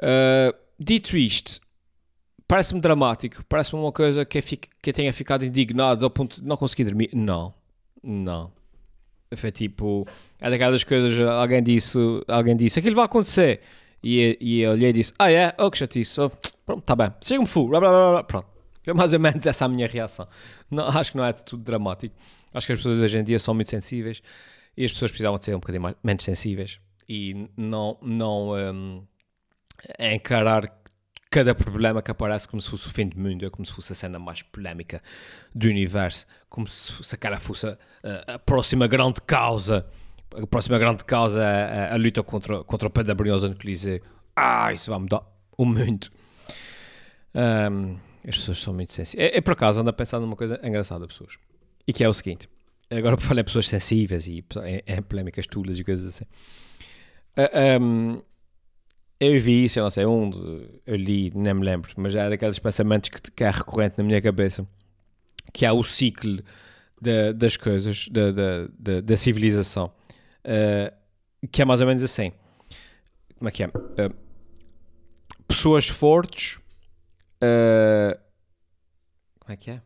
Uh, 0.00 0.56
dito 0.78 1.18
isto, 1.18 1.60
parece-me 2.48 2.80
dramático, 2.80 3.44
parece-me 3.48 3.80
uma 3.80 3.92
coisa 3.92 4.24
que, 4.24 4.40
que 4.40 4.90
eu 4.90 4.92
tenha 4.92 5.12
ficado 5.12 5.44
indignado 5.44 6.04
ao 6.04 6.10
ponto 6.10 6.40
de 6.40 6.46
não 6.46 6.56
conseguir 6.56 6.84
dormir. 6.84 7.10
Não, 7.12 7.54
não. 8.02 8.50
Foi 9.36 9.52
tipo, 9.52 10.06
é 10.40 10.48
daquelas 10.48 10.82
coisas, 10.82 11.20
alguém 11.20 11.62
disse, 11.62 11.98
alguém 12.26 12.56
disse, 12.56 12.78
aquilo 12.78 12.96
vai 12.96 13.04
acontecer. 13.04 13.60
E, 14.02 14.38
e 14.40 14.60
eu 14.62 14.70
olhei 14.72 14.88
e 14.90 14.92
disse, 14.94 15.12
ah 15.18 15.30
é, 15.30 15.54
oh 15.58 15.70
que 15.70 15.76
chatice, 15.76 16.18
oh, 16.20 16.30
pronto, 16.64 16.82
tá 16.82 16.96
bem, 16.96 17.12
chega-me 17.20 17.46
full, 17.46 17.68
blá, 17.68 17.78
blá, 17.78 17.90
blá, 17.90 18.10
blá, 18.12 18.24
pronto. 18.24 18.48
Foi 18.82 18.94
mais 18.94 19.12
ou 19.12 19.20
menos 19.20 19.46
essa 19.46 19.66
a 19.66 19.68
minha 19.68 19.86
reação. 19.86 20.26
Não, 20.70 20.88
acho 20.88 21.12
que 21.12 21.18
não 21.18 21.24
é 21.26 21.32
tudo 21.34 21.62
dramático. 21.62 22.14
Acho 22.54 22.66
que 22.66 22.72
as 22.72 22.78
pessoas 22.78 22.98
hoje 22.98 23.18
em 23.18 23.24
dia 23.24 23.38
são 23.38 23.54
muito 23.54 23.68
sensíveis 23.68 24.22
e 24.74 24.84
as 24.84 24.92
pessoas 24.92 25.10
precisavam 25.10 25.38
de 25.38 25.44
ser 25.44 25.54
um 25.54 25.60
bocadinho 25.60 25.82
mais, 25.82 25.96
menos 26.02 26.24
sensíveis 26.24 26.80
e 27.08 27.48
não, 27.56 27.98
não 28.00 28.52
um, 28.52 29.02
encarar 29.98 30.77
cada 31.30 31.54
problema 31.54 32.00
que 32.00 32.10
aparece 32.10 32.48
como 32.48 32.60
se 32.60 32.68
fosse 32.68 32.86
o 32.86 32.90
fim 32.90 33.06
do 33.06 33.18
mundo, 33.18 33.50
como 33.50 33.66
se 33.66 33.72
fosse 33.72 33.92
a 33.92 33.96
cena 33.96 34.18
mais 34.18 34.42
polémica 34.42 35.02
do 35.54 35.68
universo, 35.68 36.26
como 36.48 36.66
se, 36.66 37.04
se 37.04 37.14
a 37.14 37.18
cara 37.18 37.38
fosse 37.38 37.66
a, 37.66 37.76
a, 38.34 38.38
próxima 38.38 38.86
grande 38.86 39.20
causa, 39.22 39.86
a 40.34 40.46
próxima 40.46 40.78
grande 40.78 41.04
causa 41.04 41.42
é 41.42 41.90
a, 41.90 41.94
a 41.94 41.96
luta 41.96 42.22
contra, 42.22 42.64
contra 42.64 42.88
o 42.88 42.90
pé 42.90 43.02
da 43.02 43.14
briosa 43.14 43.48
no. 43.48 43.56
Ah, 44.34 44.72
isso 44.72 44.90
vai 44.90 45.00
mudar 45.00 45.22
o 45.56 45.64
mundo. 45.64 46.08
Um, 47.34 47.96
as 48.26 48.36
pessoas 48.36 48.60
são 48.60 48.72
muito 48.72 48.92
sensíveis. 48.92 49.32
É, 49.32 49.38
é 49.38 49.40
por 49.40 49.52
acaso, 49.52 49.80
ando 49.80 49.90
a 49.90 49.92
pensar 49.92 50.20
numa 50.20 50.36
coisa 50.36 50.58
engraçada, 50.62 51.06
pessoas. 51.06 51.38
E 51.86 51.92
que 51.92 52.02
é 52.02 52.08
o 52.08 52.12
seguinte: 52.12 52.48
agora 52.90 53.16
por 53.16 53.22
falar 53.22 53.40
em 53.40 53.44
pessoas 53.44 53.68
sensíveis 53.68 54.26
e 54.26 54.44
em, 54.64 54.82
em 54.86 55.02
polémicas 55.02 55.46
tulas 55.46 55.78
e 55.78 55.84
coisas 55.84 56.06
assim. 56.06 56.24
Uh, 57.36 57.50
ah, 57.52 57.78
um, 57.80 58.22
eu 59.20 59.40
vi 59.40 59.64
isso, 59.64 59.78
eu 59.78 59.82
não 59.82 59.90
sei 59.90 60.04
onde, 60.04 60.38
eu 60.86 60.96
li, 60.96 61.32
nem 61.34 61.54
me 61.54 61.64
lembro, 61.64 61.92
mas 61.96 62.14
é 62.14 62.28
daqueles 62.28 62.58
pensamentos 62.58 63.10
que, 63.10 63.30
que 63.32 63.44
é 63.44 63.50
recorrente 63.50 63.96
na 63.98 64.04
minha 64.04 64.22
cabeça, 64.22 64.66
que 65.52 65.66
há 65.66 65.72
o 65.72 65.82
ciclo 65.82 66.42
de, 67.00 67.32
das 67.32 67.56
coisas, 67.56 68.08
da, 68.08 69.00
da 69.00 69.16
civilização, 69.16 69.92
uh, 70.44 71.46
que 71.50 71.62
é 71.62 71.64
mais 71.64 71.80
ou 71.80 71.86
menos 71.86 72.02
assim. 72.02 72.32
Como 73.36 73.48
é 73.48 73.52
que 73.52 73.62
é? 73.62 73.66
Uh, 73.66 74.14
pessoas 75.46 75.88
fortes. 75.88 76.56
Uh, 77.42 78.18
como 79.40 79.52
é 79.52 79.56
que 79.56 79.70
é? 79.70 79.80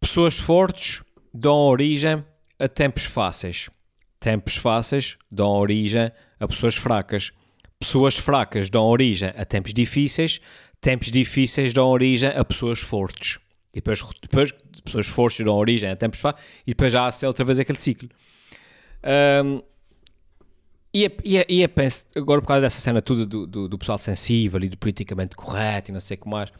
Pessoas 0.00 0.38
fortes 0.38 1.02
dão 1.32 1.54
origem 1.54 2.24
a 2.58 2.68
tempos 2.68 3.04
fáceis. 3.04 3.70
Tempos 4.20 4.56
fáceis 4.56 5.16
dão 5.30 5.48
origem 5.50 6.10
a 6.40 6.48
pessoas 6.48 6.76
fracas. 6.76 7.32
Pessoas 7.78 8.16
fracas 8.16 8.68
dão 8.68 8.84
origem 8.84 9.32
a 9.36 9.44
tempos 9.44 9.72
difíceis. 9.72 10.40
Tempos 10.80 11.10
difíceis 11.10 11.72
dão 11.72 11.88
origem 11.88 12.30
a 12.30 12.44
pessoas 12.44 12.80
fortes. 12.80 13.38
E 13.72 13.76
depois, 13.76 14.02
depois 14.22 14.52
pessoas 14.84 15.06
fortes 15.06 15.44
dão 15.44 15.54
origem 15.54 15.90
a 15.90 15.96
tempos 15.96 16.20
fracos. 16.20 16.42
E 16.66 16.70
depois 16.70 16.92
já 16.92 17.08
há 17.08 17.26
outra 17.26 17.44
vez 17.44 17.58
aquele 17.58 17.78
ciclo. 17.78 18.08
Um, 19.44 19.62
e, 20.92 21.04
é, 21.04 21.16
e, 21.24 21.38
é, 21.38 21.46
e 21.48 21.62
é, 21.62 21.68
penso, 21.68 22.04
agora 22.16 22.40
por 22.40 22.48
causa 22.48 22.62
dessa 22.62 22.80
cena 22.80 23.02
toda 23.02 23.24
do, 23.26 23.46
do, 23.46 23.68
do, 23.68 23.78
pessoal 23.78 23.98
sensível 23.98 24.60
e 24.62 24.68
do 24.68 24.76
politicamente 24.76 25.36
correto 25.36 25.90
e 25.90 25.92
não 25.92 26.00
sei 26.00 26.16
o 26.16 26.20
que 26.20 26.28
mais, 26.28 26.50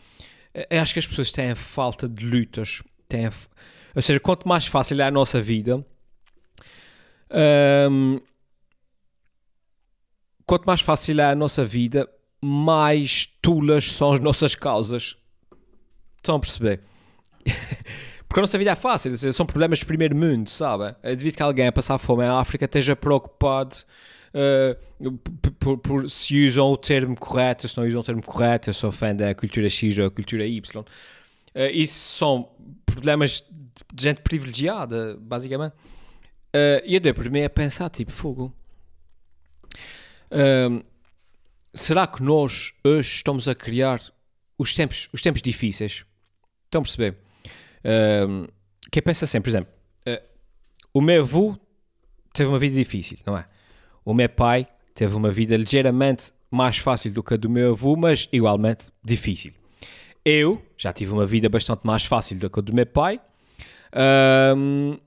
eu 0.71 0.81
acho 0.81 0.93
que 0.93 0.99
as 0.99 1.07
pessoas 1.07 1.31
têm 1.31 1.55
falta 1.55 2.07
de 2.09 2.27
lutas. 2.27 2.83
Têm, 3.09 3.31
ou 3.95 4.03
seja, 4.03 4.21
quanto 4.21 4.47
mais 4.47 4.67
fácil 4.67 5.01
é 5.01 5.05
a 5.05 5.11
nossa 5.11 5.41
vida, 5.41 5.85
um, 7.91 8.21
quanto 10.47 10.65
mais 10.65 10.81
fácil 10.81 11.21
é 11.21 11.31
a 11.31 11.35
nossa 11.35 11.65
vida, 11.65 12.09
mais 12.41 13.27
tulas 13.43 13.93
são 13.93 14.13
as 14.13 14.21
nossas 14.21 14.55
causas. 14.55 15.17
Estão 16.17 16.37
a 16.37 16.41
perceber? 16.41 16.81
Porque 18.29 18.41
a 18.41 18.43
nossa 18.43 18.59
vida 18.59 18.73
é 18.73 18.75
fácil, 18.75 19.17
são 19.33 19.47
problemas 19.47 19.79
de 19.79 19.87
primeiro 19.87 20.15
mundo, 20.15 20.51
sabe? 20.51 20.95
É 21.03 21.17
devido 21.17 21.35
que 21.35 21.43
alguém 21.43 21.67
a 21.67 21.73
passar 21.73 21.97
fome 21.97 22.25
em 22.25 22.29
África 22.29 22.67
esteja 22.67 22.95
preocupado 22.95 23.75
uh, 24.35 25.13
por, 25.59 25.79
por, 25.79 26.11
se 26.11 26.47
usam 26.47 26.67
o 26.67 26.77
termo 26.77 27.17
correto, 27.17 27.67
se 27.67 27.77
não 27.79 27.87
usam 27.87 28.01
o 28.01 28.05
termo 28.05 28.23
correto, 28.23 28.69
eu 28.69 28.75
sou 28.75 28.93
fã 28.93 29.15
da 29.15 29.35
cultura 29.35 29.71
X 29.71 29.97
ou 29.97 30.05
da 30.05 30.15
cultura 30.15 30.47
Y. 30.47 30.81
Uh, 30.81 30.85
isso 31.73 31.99
são 32.19 32.51
problemas 32.85 33.43
de 33.93 34.03
gente 34.03 34.21
privilegiada, 34.21 35.17
basicamente. 35.19 35.75
Uh, 36.55 36.81
e 36.85 36.95
eu 36.95 37.01
dei 37.01 37.13
por 37.13 37.29
mim 37.31 37.43
a 37.43 37.51
pensar, 37.51 37.91
tipo, 37.91 38.11
fogo. 38.13 38.55
Uh, 40.31 40.83
será 41.75 42.07
que 42.07 42.23
nós 42.23 42.73
hoje 42.85 43.17
estamos 43.17 43.49
a 43.49 43.55
criar 43.55 44.01
os 44.59 44.75
tempos, 44.75 45.09
os 45.13 45.23
tempos 45.23 45.43
difíceis? 45.43 46.05
Estão 46.65 46.81
a 46.81 46.83
perceber? 46.83 47.17
Uh, 47.81 48.51
que 48.91 49.03
pensa 49.03 49.27
sempre, 49.27 49.51
por 49.51 49.57
exemplo, 49.57 49.73
uh, 50.07 50.23
o 50.93 51.01
meu 51.01 51.23
avô 51.23 51.59
teve 52.33 52.49
uma 52.49 52.59
vida 52.59 52.75
difícil, 52.75 53.19
não 53.27 53.37
é? 53.37 53.47
O 54.05 54.15
meu 54.15 54.29
pai 54.29 54.67
teve 54.95 55.15
uma 55.15 55.31
vida 55.31 55.57
ligeiramente 55.57 56.33
mais 56.51 56.79
fácil 56.79 57.13
do 57.13 57.23
que 57.23 57.35
a 57.35 57.37
do 57.37 57.51
meu 57.51 57.73
avô, 57.73 57.95
mas 57.97 58.29
igualmente 58.33 58.87
difícil. 59.05 59.53
Eu 60.25 60.63
já 60.77 60.93
tive 60.93 61.13
uma 61.13 61.27
vida 61.27 61.49
bastante 61.49 61.87
mais 61.87 62.05
fácil 62.05 62.39
do 62.39 62.51
que 62.51 62.59
a 62.59 62.63
do 62.63 62.75
meu 62.75 62.87
pai. 62.87 63.21
Uh, 63.93 64.99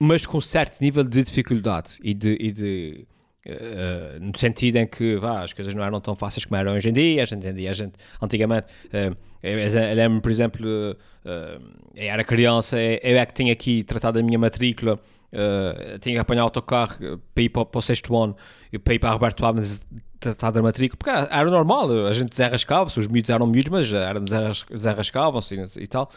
mas 0.00 0.24
com 0.24 0.40
certo 0.40 0.80
nível 0.80 1.04
de 1.04 1.22
dificuldade 1.22 1.98
e 2.02 2.14
de, 2.14 2.36
e 2.40 2.50
de 2.50 3.06
uh, 3.46 4.18
no 4.18 4.36
sentido 4.38 4.76
em 4.76 4.86
que 4.86 5.16
vá, 5.16 5.44
as 5.44 5.52
coisas 5.52 5.74
não 5.74 5.84
eram 5.84 6.00
tão 6.00 6.16
fáceis 6.16 6.46
como 6.46 6.56
eram 6.56 6.72
hoje 6.72 6.88
em 6.88 6.92
dia, 6.94 7.22
a 7.22 7.26
gente 7.26 7.46
a 7.46 7.72
gente, 7.74 7.92
antigamente, 8.20 8.66
uh, 8.86 9.14
eu, 9.42 9.94
lembro, 9.94 10.22
por 10.22 10.30
exemplo, 10.30 10.66
uh, 10.66 11.62
eu 11.94 12.10
era 12.10 12.24
criança, 12.24 12.78
eu 12.80 13.18
é 13.18 13.26
que 13.26 13.34
tinha 13.34 13.52
aqui 13.52 13.82
tratado 13.82 14.18
a 14.18 14.22
minha 14.22 14.38
matrícula, 14.38 14.94
uh, 14.94 15.98
tinha 15.98 16.14
que 16.14 16.18
apanhar 16.18 16.44
o 16.44 16.46
autocarro 16.46 17.20
para 17.34 17.44
ir 17.44 17.50
para, 17.50 17.66
para 17.66 17.78
o 17.78 17.82
sexto 17.82 18.16
ano 18.16 18.34
para 18.82 18.94
ir 18.94 18.98
para 18.98 19.10
a 19.10 19.12
Roberto 19.12 19.44
Alves 19.44 19.82
tratar 20.18 20.50
da 20.50 20.62
matrícula, 20.62 20.96
porque 20.96 21.10
era, 21.10 21.50
normal, 21.50 22.06
a 22.06 22.12
gente 22.14 22.30
desenrascava-se, 22.30 22.98
os 22.98 23.06
miúdos 23.06 23.30
eram 23.30 23.46
miúdos, 23.46 23.70
mas 23.70 23.92
eram 23.92 24.22
desenrascavam-se 24.22 25.54
e, 25.54 25.82
e, 25.82 25.86
tal. 25.86 26.10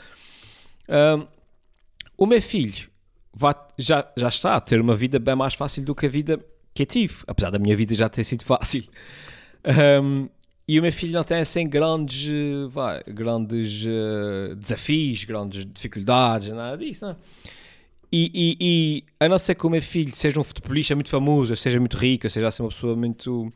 o 2.18 2.25
meu 2.25 2.42
filho 2.42 2.92
vai, 3.34 3.56
já, 3.78 4.08
já 4.16 4.30
está 4.30 4.56
a 4.56 4.62
ter 4.62 4.80
uma 4.80 4.96
vida 4.96 5.20
bem 5.20 5.36
mais 5.36 5.54
fácil 5.54 5.84
do 5.84 5.96
que 5.96 6.06
a 6.06 6.10
vida 6.10 6.40
que 6.74 6.84
eu 6.84 6.88
tive, 6.88 7.16
apesar 7.28 7.50
da 7.50 7.60
minha 7.60 7.75
vida 7.75 7.94
já 7.94 8.10
ter 8.10 8.24
sido 8.24 8.44
fácil. 8.44 8.84
Um, 10.02 10.28
e 10.68 10.80
o 10.80 10.82
meu 10.82 10.92
filho 10.92 11.13
não 11.13 11.24
tem 11.24 11.40
assim 11.40 11.68
grandes, 11.68 12.32
vai, 12.70 13.04
grandes 13.08 13.84
uh, 13.84 14.56
desafios, 14.56 15.24
grandes 15.25 15.66
dificuldades, 15.66 16.54
nada 16.54 16.78
disso, 16.78 17.06
não 17.06 17.12
é? 17.12 17.16
E, 18.16 18.32
e, 18.34 18.58
e, 18.62 19.04
a 19.20 19.28
não 19.28 19.40
ser 19.40 19.56
que 19.56 19.66
o 19.66 19.70
meu 19.72 19.82
filho 19.82 20.16
seja 20.16 20.40
um 20.40 20.44
futebolista 20.44 20.94
muito 20.94 21.10
famoso, 21.10 21.56
seja 21.56 21.80
muito 21.80 21.98
rico, 21.98 22.30
seja 22.30 22.48
assim 22.48 22.62
uma 22.62 22.70
pessoa 22.70 22.96
muito, 22.96 23.52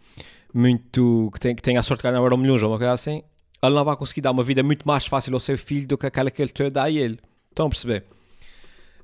muito 0.51 1.29
que, 1.31 1.39
tem, 1.39 1.55
que 1.55 1.61
tenha 1.61 1.79
a 1.79 1.83
sorte 1.83 2.01
de 2.01 2.11
ganhar 2.11 2.33
um 2.33 2.37
milhões 2.37 2.63
ou 2.63 2.69
uma 2.71 2.77
coisa 2.77 2.91
assim, 2.91 3.21
ele 3.61 3.75
não 3.75 3.85
vai 3.85 3.95
conseguir 3.95 4.21
dar 4.21 4.31
uma 4.31 4.43
vida 4.43 4.63
muito 4.63 4.87
mais 4.87 5.05
fácil 5.05 5.31
ao 5.35 5.39
seu 5.39 5.57
filho 5.59 5.87
do 5.87 5.95
que 5.95 6.07
aquela 6.07 6.31
que 6.31 6.41
ele 6.41 6.51
te 6.51 6.69
dá 6.71 6.85
a 6.85 6.91
ele. 6.91 7.19
Estão 7.51 7.67
a 7.67 7.69
perceber? 7.69 8.05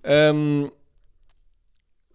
Um, 0.05 0.69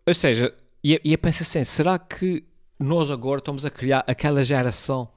ou 0.06 0.14
seja, 0.14 0.54
e, 0.82 1.00
e 1.04 1.16
penso 1.16 1.42
assim: 1.42 1.64
será 1.64 1.98
que 1.98 2.44
nós 2.78 3.10
agora 3.10 3.40
estamos 3.40 3.66
a 3.66 3.70
criar 3.70 4.04
aquela 4.06 4.42
geração 4.42 5.08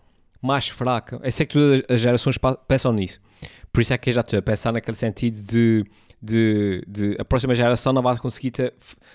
mais 0.42 0.68
fraca? 0.68 1.20
Eu 1.24 1.32
sei 1.32 1.46
que 1.46 1.54
todas 1.54 1.84
as 1.90 2.00
gerações 2.00 2.38
pensam 2.68 2.94
nisso. 2.94 3.20
Por 3.72 3.82
isso 3.82 3.94
é 3.94 3.98
que 3.98 4.10
eu 4.10 4.13
já 4.13 4.22
estou 4.22 4.38
a 4.38 4.42
pensar 4.42 4.74
naquele 4.74 4.98
sentido 4.98 5.42
de, 5.44 5.86
de, 6.22 6.84
de, 6.88 7.16
a 7.18 7.24
próxima 7.24 7.56
geração 7.56 7.94
não 7.94 8.01
vai 8.01 8.18
conseguir 8.18 8.51
ter, 8.51 8.74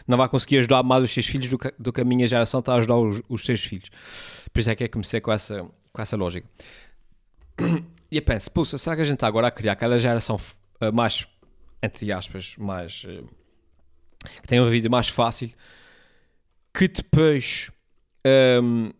não 0.09 0.17
vai 0.17 0.29
conseguir 0.29 0.59
ajudar 0.59 0.83
mais 0.83 1.05
os 1.05 1.11
seus 1.11 1.27
filhos 1.27 1.49
do 1.49 1.59
que, 1.59 1.75
do 1.79 1.93
que 1.93 2.01
a 2.01 2.05
minha 2.05 2.27
geração 2.27 2.61
está 2.61 2.73
a 2.73 2.77
ajudar 2.77 2.97
os, 2.97 3.23
os 3.29 3.45
seus 3.45 3.63
filhos. 3.63 3.91
Por 4.53 4.61
isso 4.61 4.71
é 4.71 4.75
que 4.75 4.85
eu 4.85 4.89
comecei 4.89 5.21
com 5.21 5.31
essa, 5.31 5.67
com 5.93 6.03
essa 6.03 6.17
lógica. 6.17 6.49
E 8.09 8.19
eu 8.19 8.23
penso, 8.23 8.49
será 8.79 8.95
que 8.95 9.03
a 9.03 9.05
gente 9.05 9.15
está 9.15 9.27
agora 9.27 9.49
a 9.49 9.51
criar 9.51 9.73
aquela 9.73 9.99
geração 9.99 10.37
uh, 10.37 10.93
mais, 10.93 11.27
entre 11.83 12.13
aspas, 12.13 12.55
mais 12.57 13.03
uh, 13.03 13.27
que 14.43 14.49
tem 14.49 14.61
uma 14.61 14.71
vida 14.71 14.89
mais 14.89 15.09
fácil, 15.09 15.51
que 16.73 16.89
depois 16.89 17.71
um, 18.63 18.91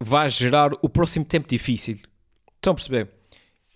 vai 0.00 0.28
gerar 0.28 0.72
o 0.82 0.88
próximo 0.88 1.24
tempo 1.24 1.48
difícil. 1.48 1.98
Estão 2.56 2.72
a 2.72 2.74
perceber? 2.74 3.08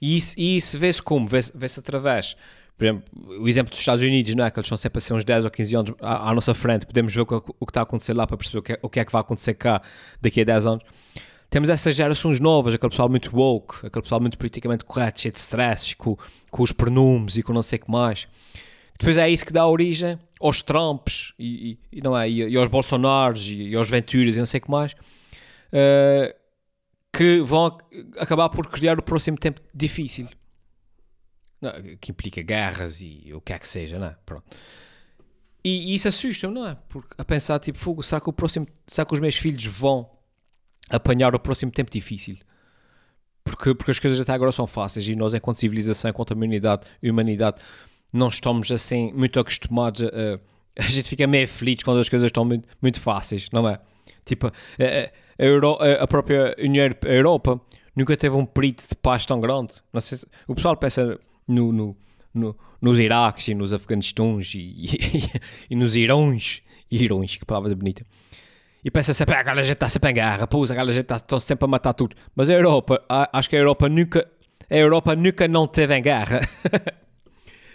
E 0.00 0.16
isso, 0.16 0.34
isso 0.38 0.78
vê-se 0.78 1.02
como? 1.02 1.26
Vê-se 1.26 1.52
vê 1.54 1.66
através. 1.78 2.36
Por 2.76 2.84
exemplo, 2.84 3.04
o 3.40 3.48
exemplo 3.48 3.70
dos 3.70 3.78
Estados 3.78 4.02
Unidos, 4.02 4.34
não 4.34 4.44
é? 4.44 4.50
Que 4.50 4.58
eles 4.58 4.66
estão 4.66 4.76
sempre 4.76 4.98
a 4.98 5.00
ser 5.00 5.14
uns 5.14 5.24
10 5.24 5.44
ou 5.44 5.50
15 5.50 5.76
anos 5.76 5.94
à, 6.00 6.30
à 6.30 6.34
nossa 6.34 6.52
frente. 6.52 6.84
Podemos 6.84 7.14
ver 7.14 7.20
o 7.20 7.26
que, 7.26 7.34
o 7.34 7.40
que 7.66 7.70
está 7.70 7.80
a 7.80 7.82
acontecer 7.84 8.12
lá 8.12 8.26
para 8.26 8.36
perceber 8.36 8.58
o 8.58 8.62
que, 8.62 8.72
é, 8.72 8.78
o 8.82 8.88
que 8.88 9.00
é 9.00 9.04
que 9.04 9.12
vai 9.12 9.20
acontecer 9.20 9.54
cá 9.54 9.80
daqui 10.20 10.40
a 10.40 10.44
10 10.44 10.66
anos. 10.66 10.84
Temos 11.48 11.68
essas 11.68 11.94
gerações 11.94 12.40
novas, 12.40 12.74
aquele 12.74 12.90
pessoal 12.90 13.08
muito 13.08 13.30
woke, 13.34 13.86
aquele 13.86 14.02
pessoal 14.02 14.20
muito 14.20 14.36
politicamente 14.36 14.82
correto, 14.82 15.20
cheio 15.20 15.32
de 15.32 15.38
stress, 15.38 15.94
com, 15.94 16.18
com 16.50 16.62
os 16.64 16.72
pronomes 16.72 17.36
e 17.36 17.44
com 17.44 17.52
não 17.52 17.62
sei 17.62 17.78
o 17.78 17.84
que 17.84 17.90
mais. 17.90 18.26
Depois 18.98 19.18
é 19.18 19.28
isso 19.28 19.44
que 19.44 19.52
dá 19.52 19.66
origem 19.66 20.18
aos 20.40 20.62
Trumps 20.62 21.32
e, 21.38 21.78
e, 21.90 22.00
não 22.00 22.16
é, 22.16 22.28
e, 22.28 22.48
e 22.48 22.56
aos 22.56 22.68
Bolsonaros 22.68 23.48
e, 23.48 23.68
e, 23.68 23.74
aos 23.76 23.88
Venturas 23.88 24.36
e 24.36 24.38
não 24.38 24.46
sei 24.46 24.58
o 24.58 24.62
que 24.62 24.70
mais. 24.70 24.92
Uh, 24.92 26.34
que 27.12 27.40
vão 27.40 27.78
acabar 28.18 28.48
por 28.48 28.66
criar 28.66 28.98
o 28.98 29.02
próximo 29.02 29.36
tempo 29.36 29.60
difícil. 29.74 30.28
Que 32.00 32.10
implica 32.10 32.42
guerras 32.42 33.00
e 33.00 33.32
o 33.32 33.40
que 33.40 33.52
é 33.52 33.58
que 33.58 33.66
seja, 33.66 33.98
não 33.98 34.08
é? 34.08 34.16
Pronto. 34.26 34.44
E, 35.64 35.92
e 35.92 35.94
isso 35.94 36.08
assusta-me, 36.08 36.52
não 36.52 36.66
é? 36.66 36.76
Porque 36.88 37.14
a 37.16 37.24
pensar, 37.24 37.58
tipo, 37.58 37.78
fogo, 37.78 38.02
será 38.02 38.20
que 38.20 38.28
o 38.28 38.32
próximo, 38.32 38.66
será 38.86 39.06
que 39.06 39.14
os 39.14 39.20
meus 39.20 39.36
filhos 39.36 39.64
vão 39.64 40.10
apanhar 40.90 41.34
o 41.34 41.40
próximo 41.40 41.72
tempo 41.72 41.90
difícil? 41.90 42.36
Porque, 43.42 43.74
porque 43.74 43.90
as 43.90 43.98
coisas 43.98 44.20
até 44.20 44.32
agora 44.32 44.52
são 44.52 44.66
fáceis 44.66 45.08
e 45.08 45.14
nós, 45.14 45.32
enquanto 45.32 45.56
civilização, 45.56 46.10
enquanto 46.10 46.32
humanidade, 46.32 46.86
humanidade 47.02 47.62
não 48.14 48.28
estamos 48.28 48.70
assim 48.70 49.12
muito 49.12 49.40
acostumados 49.40 50.02
a, 50.02 50.38
a, 50.78 50.82
gente 50.82 51.08
fica 51.08 51.26
meio 51.26 51.48
feliz 51.48 51.82
quando 51.82 51.98
as 51.98 52.08
coisas 52.08 52.28
estão 52.28 52.44
muito, 52.44 52.68
muito 52.80 53.00
fáceis, 53.00 53.48
não 53.52 53.68
é? 53.68 53.78
Tipo, 54.24 54.46
a, 54.46 55.42
a, 55.42 55.44
Euro, 55.44 55.76
a 56.00 56.06
própria 56.06 56.54
União 56.58 56.88
a 57.04 57.08
Europa 57.08 57.60
nunca 57.94 58.16
teve 58.16 58.36
um 58.36 58.46
período 58.46 58.82
de 58.88 58.94
paz 59.02 59.26
tão 59.26 59.40
grande. 59.40 59.72
Sei, 60.00 60.18
o 60.46 60.54
pessoal 60.54 60.76
pensa 60.76 61.18
no, 61.46 61.72
no, 61.72 61.96
no, 62.32 62.56
nos 62.80 63.00
Iraques 63.00 63.48
e 63.48 63.54
nos 63.54 63.72
Afeganistões 63.72 64.54
e, 64.54 64.58
e, 64.86 65.30
e, 65.70 65.76
nos 65.76 65.96
Irões. 65.96 66.62
Irões, 66.90 67.36
que 67.36 67.44
palavra 67.44 67.74
bonita. 67.74 68.06
E 68.84 68.90
pensa 68.90 69.12
sempre, 69.12 69.34
ah, 69.34 69.40
aquela 69.40 69.62
gente 69.62 69.72
está 69.72 69.88
sempre 69.88 70.10
em 70.10 70.14
guerra, 70.14 70.46
pô, 70.46 70.62
aquela 70.62 70.92
gente 70.92 71.10
está 71.10 71.40
sempre 71.40 71.64
a 71.64 71.68
matar 71.68 71.94
tudo. 71.94 72.14
Mas 72.36 72.48
a 72.48 72.52
Europa, 72.52 73.02
acho 73.32 73.50
que 73.50 73.56
a 73.56 73.58
Europa 73.58 73.88
nunca, 73.88 74.28
a 74.70 74.76
Europa 74.76 75.16
nunca 75.16 75.48
não 75.48 75.66
teve 75.66 75.96
em 75.96 76.02
guerra. 76.02 76.40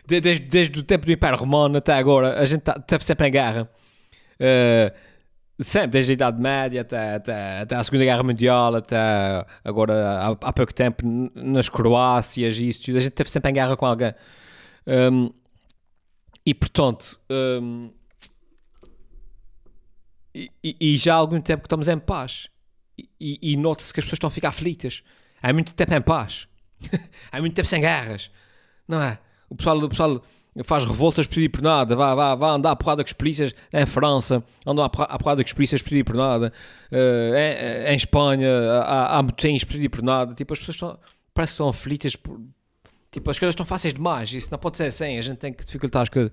desde, 0.09 0.45
desde 0.45 0.79
o 0.79 0.83
tempo 0.83 1.05
do 1.05 1.11
Império 1.11 1.37
Romano 1.37 1.77
até 1.77 1.93
agora, 1.93 2.39
a 2.39 2.45
gente 2.45 2.59
está 2.59 2.73
tá 2.73 2.99
sempre 2.99 3.27
em 3.27 3.31
guerra. 3.31 3.69
Uh, 4.39 5.09
Sempre, 5.61 5.89
desde 5.89 6.13
a 6.13 6.13
Idade 6.13 6.41
Média 6.41 6.81
até, 6.81 7.15
até, 7.15 7.59
até 7.59 7.75
a 7.75 7.83
Segunda 7.83 8.05
Guerra 8.05 8.23
Mundial, 8.23 8.75
até 8.75 8.97
agora 9.61 9.93
há, 9.93 10.27
há 10.29 10.53
pouco 10.53 10.73
tempo 10.73 11.03
nas 11.35 11.67
Croácias 11.67 12.57
e 12.57 12.69
isso, 12.69 12.89
a 12.91 12.93
gente 12.93 13.09
esteve 13.09 13.29
sempre 13.29 13.51
em 13.51 13.55
guerra 13.55 13.75
com 13.75 13.85
alguém. 13.85 14.13
Um, 14.87 15.29
e 16.45 16.53
portanto, 16.53 17.19
um, 17.29 17.91
e, 20.33 20.49
e, 20.63 20.97
já 20.97 21.15
há 21.15 21.17
algum 21.17 21.41
tempo 21.41 21.63
que 21.63 21.67
estamos 21.67 21.89
em 21.89 21.99
paz. 21.99 22.49
E, 23.19 23.37
e 23.41 23.57
nota-se 23.57 23.93
que 23.93 23.99
as 23.99 24.05
pessoas 24.05 24.15
estão 24.15 24.27
a 24.29 24.31
ficar 24.31 24.49
aflitas. 24.49 25.03
Há 25.41 25.51
muito 25.51 25.73
tempo 25.73 25.93
em 25.93 26.01
paz. 26.01 26.47
há 27.29 27.39
muito 27.41 27.53
tempo 27.53 27.67
sem 27.67 27.81
guerras. 27.81 28.31
Não 28.87 29.01
é? 29.01 29.19
O 29.49 29.55
pessoal, 29.55 29.77
o 29.77 29.89
pessoal 29.89 30.23
faz 30.63 30.83
revoltas 30.83 31.27
por 31.27 31.35
pedir 31.35 31.49
por 31.49 31.61
nada, 31.61 31.95
vá, 31.95 32.15
vá, 32.15 32.35
vá 32.35 32.51
andar 32.51 32.71
a 32.71 32.75
porrada 32.75 33.03
com 33.03 33.07
os 33.07 33.13
polícias. 33.13 33.53
Em 33.71 33.85
França, 33.85 34.43
andam 34.65 34.83
a 34.83 34.89
porrada 34.89 35.43
com 35.43 35.47
os 35.47 35.53
polícias 35.53 35.81
por 35.81 35.89
pedir 35.89 36.03
por 36.03 36.15
nada, 36.15 36.51
uh, 36.91 37.35
em, 37.35 37.93
em, 37.93 37.95
Espanha 37.95 38.49
há, 38.83 39.21
motins 39.21 39.63
por 39.63 39.73
pedir 39.73 39.89
por 39.89 40.01
nada, 40.01 40.33
tipo, 40.33 40.53
as 40.53 40.59
pessoas 40.59 40.75
estão, 40.75 40.99
parece 41.33 41.51
que 41.51 41.55
estão 41.55 41.69
aflitas 41.69 42.15
por, 42.15 42.41
tipo, 43.11 43.29
as 43.29 43.39
coisas 43.39 43.53
estão 43.53 43.65
fáceis 43.65 43.93
demais, 43.93 44.33
isso 44.33 44.49
não 44.51 44.59
pode 44.59 44.77
ser 44.77 44.85
assim, 44.85 45.17
a 45.17 45.21
gente 45.21 45.37
tem 45.37 45.53
que 45.53 45.63
dificultar 45.63 46.01
as 46.03 46.09
coisas. 46.09 46.31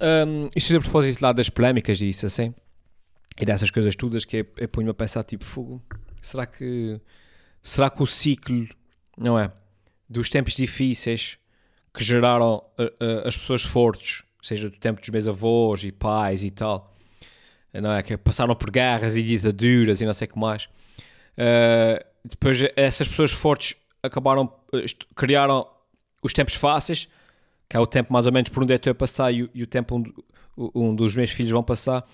Um, 0.00 0.48
isto 0.54 0.76
a 0.76 0.80
propósito 0.80 1.22
lá 1.22 1.32
das 1.32 1.48
polémicas 1.48 2.02
e 2.02 2.10
assim, 2.10 2.54
e 3.40 3.44
dessas 3.44 3.70
coisas 3.70 3.94
todas 3.96 4.24
que 4.24 4.38
eu, 4.38 4.46
eu 4.58 4.68
ponho-me 4.68 4.90
a 4.90 4.94
pensar, 4.94 5.22
tipo, 5.22 5.44
fogo, 5.44 5.82
será 6.20 6.44
que, 6.44 7.00
será 7.62 7.88
que 7.88 8.02
o 8.02 8.06
ciclo, 8.06 8.68
não 9.16 9.38
é, 9.38 9.50
dos 10.08 10.28
tempos 10.28 10.54
difíceis 10.54 11.38
que 11.96 12.04
geraram 12.04 12.62
uh, 12.78 12.82
uh, 12.82 13.26
as 13.26 13.36
pessoas 13.36 13.62
fortes, 13.62 14.22
seja 14.42 14.68
do 14.68 14.76
tempo 14.76 15.00
dos 15.00 15.08
meus 15.08 15.26
avós 15.26 15.82
e 15.82 15.90
pais 15.90 16.44
e 16.44 16.50
tal, 16.50 16.94
não 17.72 17.92
é? 17.92 18.02
Que 18.02 18.16
passaram 18.16 18.54
por 18.54 18.70
guerras 18.70 19.16
e 19.16 19.22
ditaduras 19.22 20.00
e 20.00 20.06
não 20.06 20.12
sei 20.12 20.26
o 20.26 20.30
que 20.30 20.38
mais. 20.38 20.64
Uh, 21.38 22.04
depois 22.22 22.58
essas 22.76 23.08
pessoas 23.08 23.32
fortes 23.32 23.76
acabaram, 24.02 24.52
criaram 25.14 25.66
os 26.22 26.32
tempos 26.32 26.54
fáceis, 26.54 27.08
que 27.68 27.76
é 27.76 27.80
o 27.80 27.86
tempo 27.86 28.12
mais 28.12 28.26
ou 28.26 28.32
menos 28.32 28.50
por 28.50 28.62
onde 28.62 28.72
eu 28.72 28.76
estou 28.76 28.94
passar 28.94 29.32
e, 29.32 29.48
e 29.54 29.62
o 29.62 29.66
tempo 29.66 29.96
onde 29.96 30.12
um 30.74 30.94
dos 30.94 31.16
meus 31.16 31.30
filhos 31.30 31.52
vão 31.52 31.62
passar. 31.62 32.06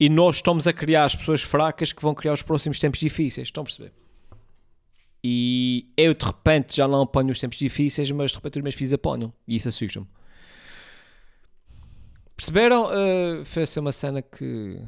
E 0.00 0.08
nós 0.08 0.36
estamos 0.36 0.66
a 0.66 0.72
criar 0.72 1.04
as 1.04 1.14
pessoas 1.14 1.42
fracas 1.42 1.92
que 1.92 2.02
vão 2.02 2.14
criar 2.14 2.32
os 2.32 2.42
próximos 2.42 2.78
tempos 2.78 3.00
difíceis. 3.00 3.48
Estão 3.48 3.62
a 3.62 3.64
perceber? 3.64 3.92
E 5.30 5.86
eu 5.94 6.14
de 6.14 6.24
repente 6.24 6.74
já 6.74 6.88
não 6.88 7.02
apanho 7.02 7.30
os 7.30 7.38
tempos 7.38 7.58
difíceis, 7.58 8.10
mas 8.10 8.30
de 8.30 8.38
repente 8.38 8.56
os 8.56 8.62
meus 8.62 8.74
filhos 8.74 8.94
apanham. 8.94 9.30
E 9.46 9.56
isso 9.56 9.68
assusta-me. 9.68 10.06
Perceberam? 12.34 12.86
Uh, 12.86 13.44
foi 13.44 13.64
assim 13.64 13.78
uma 13.78 13.92
cena 13.92 14.22
que 14.22 14.80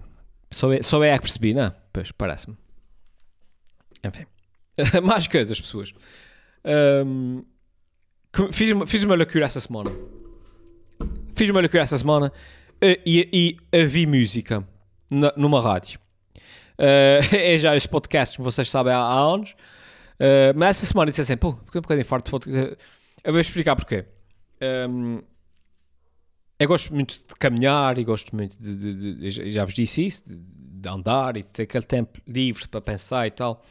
só 0.51 0.73
é, 0.73 0.83
só 0.83 1.05
é 1.05 1.13
a 1.13 1.19
que 1.19 1.25
percebi, 1.25 1.53
não? 1.53 1.65
É? 1.65 1.75
Pois, 1.93 2.11
parece-me. 2.11 2.57
Enfim. 4.03 4.25
Mais 5.05 5.27
coisas, 5.27 5.61
pessoas. 5.61 5.93
Um, 7.05 7.45
fiz, 8.51 8.73
uma, 8.73 8.87
fiz 8.87 9.05
uma 9.05 9.15
loucura 9.15 9.45
essa 9.45 9.61
semana. 9.61 9.91
Fiz 11.35 11.51
uma 11.51 11.61
loucura 11.61 11.83
essa 11.83 11.99
semana 11.99 12.33
uh, 12.77 13.03
e, 13.05 13.59
vi 13.87 14.07
música 14.07 14.67
numa 15.37 15.61
rádio. 15.61 16.01
Uh, 16.79 17.21
é 17.37 17.59
já 17.59 17.77
os 17.77 17.87
podcasts, 17.87 18.39
como 18.39 18.51
vocês 18.51 18.71
sabem, 18.71 18.95
há, 18.95 19.01
há 19.01 19.19
anos. 19.19 19.55
Uh, 20.21 20.53
mas 20.55 20.77
essa 20.77 20.87
semana 20.87 21.11
disse 21.11 21.23
assim, 21.23 21.37
pô, 21.37 21.55
porque 21.55 21.79
um 21.79 21.81
bocadinho 21.81 22.05
farto 22.05 22.27
de 22.27 22.31
foto. 22.31 22.51
Eu 22.51 23.33
vou 23.33 23.41
explicar 23.41 23.75
porquê. 23.75 24.05
Um, 24.61 25.23
eu 26.59 26.69
gosto 26.69 26.95
muito 26.95 27.15
de 27.15 27.35
caminhar 27.39 27.97
e 27.97 28.05
gosto 28.05 28.37
muito 28.37 28.55
de, 28.61 28.77
de, 28.77 29.15
de, 29.15 29.51
já 29.51 29.65
vos 29.65 29.73
disse 29.73 30.05
isso, 30.07 30.23
de, 30.27 30.87
andar 30.87 31.39
e 31.39 31.43
de 31.43 31.49
ter 31.49 31.63
aquele 31.63 31.85
tempo 31.85 32.21
livre 32.29 32.69
para 32.69 32.83
pensar 32.83 33.27
e 33.27 33.31
tal. 33.31 33.65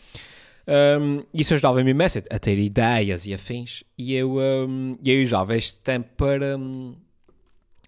Um, 0.67 1.23
isso 1.31 1.53
ajudava-me 1.53 1.91
imenso 1.91 2.19
a 2.31 2.39
ter 2.39 2.57
ideias 2.57 3.27
e 3.27 3.33
afins. 3.33 3.83
E 3.95 4.15
eu, 4.15 4.37
um, 4.39 4.97
eu 5.05 5.23
usava 5.23 5.55
este 5.55 5.77
tempo 5.77 6.09
para, 6.17 6.57
um, 6.57 6.95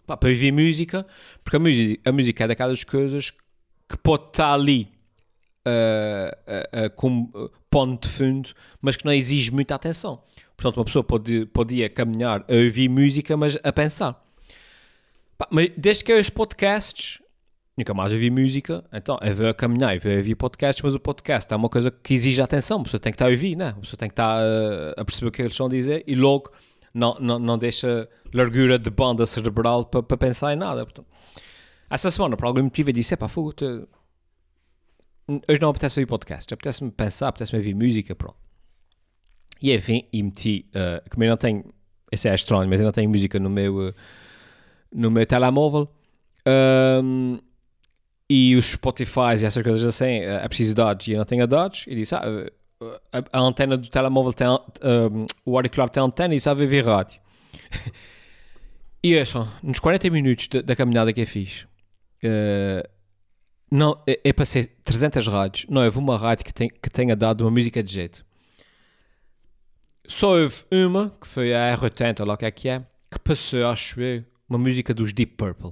para 0.06 0.30
ouvir 0.30 0.52
música, 0.52 1.06
porque 1.43 1.58
a 1.58 1.60
música, 1.60 2.10
a 2.10 2.12
música 2.12 2.43
é 2.43 2.47
daquelas 2.47 2.84
coisas 2.84 3.32
que 3.89 3.97
pode 3.97 4.28
estar 4.28 4.54
ali 4.54 4.88
uh, 5.67 6.86
uh, 6.86 6.89
como 6.95 7.52
ponto 7.69 8.08
de 8.08 8.13
fundo, 8.13 8.50
mas 8.82 8.97
que 8.97 9.06
não 9.06 9.13
exige 9.13 9.52
muita 9.52 9.76
atenção. 9.76 10.21
Portanto, 10.56 10.78
uma 10.78 10.86
pessoa 10.86 11.04
pode, 11.04 11.45
podia 11.47 11.89
caminhar 11.89 12.45
a 12.47 12.54
ouvir 12.54 12.89
música, 12.89 13.36
mas 13.36 13.58
a 13.63 13.71
pensar. 13.71 14.21
Mas 15.50 15.71
desde 15.76 16.04
que 16.04 16.12
eu 16.12 16.17
ouço 16.17 16.32
podcasts, 16.34 17.19
nunca 17.76 17.93
mais 17.93 18.12
ouvi 18.12 18.30
música, 18.30 18.84
então 18.93 19.17
eu 19.21 19.36
vou 19.36 19.47
a 19.47 19.54
caminhar 19.54 19.95
e 19.95 20.00
vou 20.00 20.12
ouvir 20.12 20.36
podcasts, 20.36 20.84
mas 20.84 20.93
o 20.93 21.00
podcast 21.00 21.52
é 21.52 21.56
uma 21.56 21.69
coisa 21.69 21.89
que 21.89 22.13
exige 22.13 22.41
atenção, 22.41 22.82
a 22.82 22.84
pessoa 22.84 23.00
tem 23.00 23.12
que 23.12 23.15
estar 23.15 23.26
a 23.26 23.30
ouvir, 23.30 23.56
né? 23.56 23.69
a 23.69 23.80
pessoa 23.80 23.97
tem 23.97 24.08
que 24.08 24.13
estar 24.13 24.39
a, 24.39 25.02
a 25.02 25.06
perceber 25.06 25.30
o 25.30 25.32
que 25.32 25.41
eles 25.41 25.54
estão 25.54 25.65
a 25.65 25.69
dizer 25.69 26.04
e 26.06 26.13
logo 26.13 26.52
não, 26.93 27.17
não, 27.19 27.39
não 27.39 27.58
deixa 27.58 28.08
largura 28.34 28.78
de 28.78 28.89
banda 28.89 29.26
cerebral 29.26 29.86
para, 29.86 30.04
para 30.04 30.17
pensar 30.17 30.54
em 30.54 30.58
nada. 30.58 30.86
Portanto, 30.86 31.08
essa 31.89 32.12
semana, 32.12 32.38
por 32.38 32.45
algum 32.45 32.63
motivo, 32.63 32.89
eu 32.89 32.93
disse: 32.93 33.13
é 33.13 33.17
pá, 33.17 33.28
fogo, 33.28 33.54
hoje 35.27 35.62
não 35.62 35.69
apetece 35.69 35.99
ouvir 35.99 36.10
podcast, 36.10 36.53
apetece-me 36.53 36.91
pensar, 36.91 37.27
apetece-me 37.27 37.60
ouvir 37.60 37.73
música, 37.73 38.15
pronto. 38.15 38.38
E 39.62 39.73
enfim, 39.73 40.05
e 40.12 40.23
meti, 40.23 40.65
uh, 40.69 41.07
como 41.10 41.23
eu 41.23 41.29
não 41.29 41.38
tenho, 41.38 41.63
esse 42.12 42.27
é 42.27 42.34
estranho, 42.34 42.67
mas 42.67 42.79
eu 42.79 42.86
não 42.86 42.91
tenho 42.91 43.10
música 43.10 43.39
no 43.39 43.49
meu, 43.49 43.89
uh, 43.89 43.93
no 44.91 45.12
meu 45.12 45.25
telemóvel, 45.25 45.88
um, 47.03 47.38
e 48.27 48.55
os 48.55 48.71
Spotify 48.71 49.36
e 49.39 49.45
essas 49.45 49.62
coisas 49.62 49.84
assim, 49.84 50.21
uh, 50.21 50.41
é 50.41 50.47
preciso 50.47 50.73
dados, 50.73 51.07
e 51.07 51.12
eu 51.12 51.19
não 51.19 51.25
tenho 51.25 51.45
dados, 51.45 51.86
e 51.88 51.95
disse, 51.95 52.15
ah, 52.15 52.23
a, 53.12 53.38
a, 53.38 53.39
antena 53.39 53.77
do 53.77 53.88
telemóvel 53.88 54.34
tem, 54.34 54.47
um, 54.47 55.25
o 55.45 55.55
auricular 55.55 55.89
tem 55.89 56.01
antena 56.01 56.34
e 56.34 56.41
sabe 56.41 56.63
ouvir 56.63 56.84
rádio. 56.84 57.21
e 59.03 59.13
é 59.13 59.23
só, 59.23 59.47
nos 59.62 59.77
40 59.77 60.10
minutos 60.10 60.47
da, 60.47 60.62
da 60.62 60.75
caminhada 60.75 61.13
que 61.13 61.21
eu 61.21 61.27
fiz, 61.27 61.67
uh, 62.23 62.89
não, 63.71 63.97
é, 64.05 64.19
é 64.25 64.34
passei 64.34 64.65
300 64.65 65.27
rádios. 65.27 65.65
Não 65.69 65.84
houve 65.86 65.97
uma 65.97 66.17
rádio 66.17 66.43
que, 66.43 66.53
tem, 66.53 66.67
que 66.67 66.89
tenha 66.89 67.15
dado 67.15 67.41
uma 67.41 67.51
música 67.51 67.81
de 67.81 67.93
jeito. 67.93 68.25
Só 70.05 70.36
houve 70.36 70.65
uma, 70.69 71.10
que 71.21 71.25
foi 71.25 71.53
a 71.53 71.77
R80, 71.77 72.25
lá 72.25 72.36
que 72.36 72.45
é 72.45 72.51
que 72.51 72.67
é, 72.67 72.86
que 73.10 73.17
passou, 73.19 73.65
acho 73.65 74.01
eu, 74.01 74.25
uma 74.49 74.60
música 74.60 74.93
dos 74.93 75.13
Deep 75.13 75.36
Purple. 75.38 75.71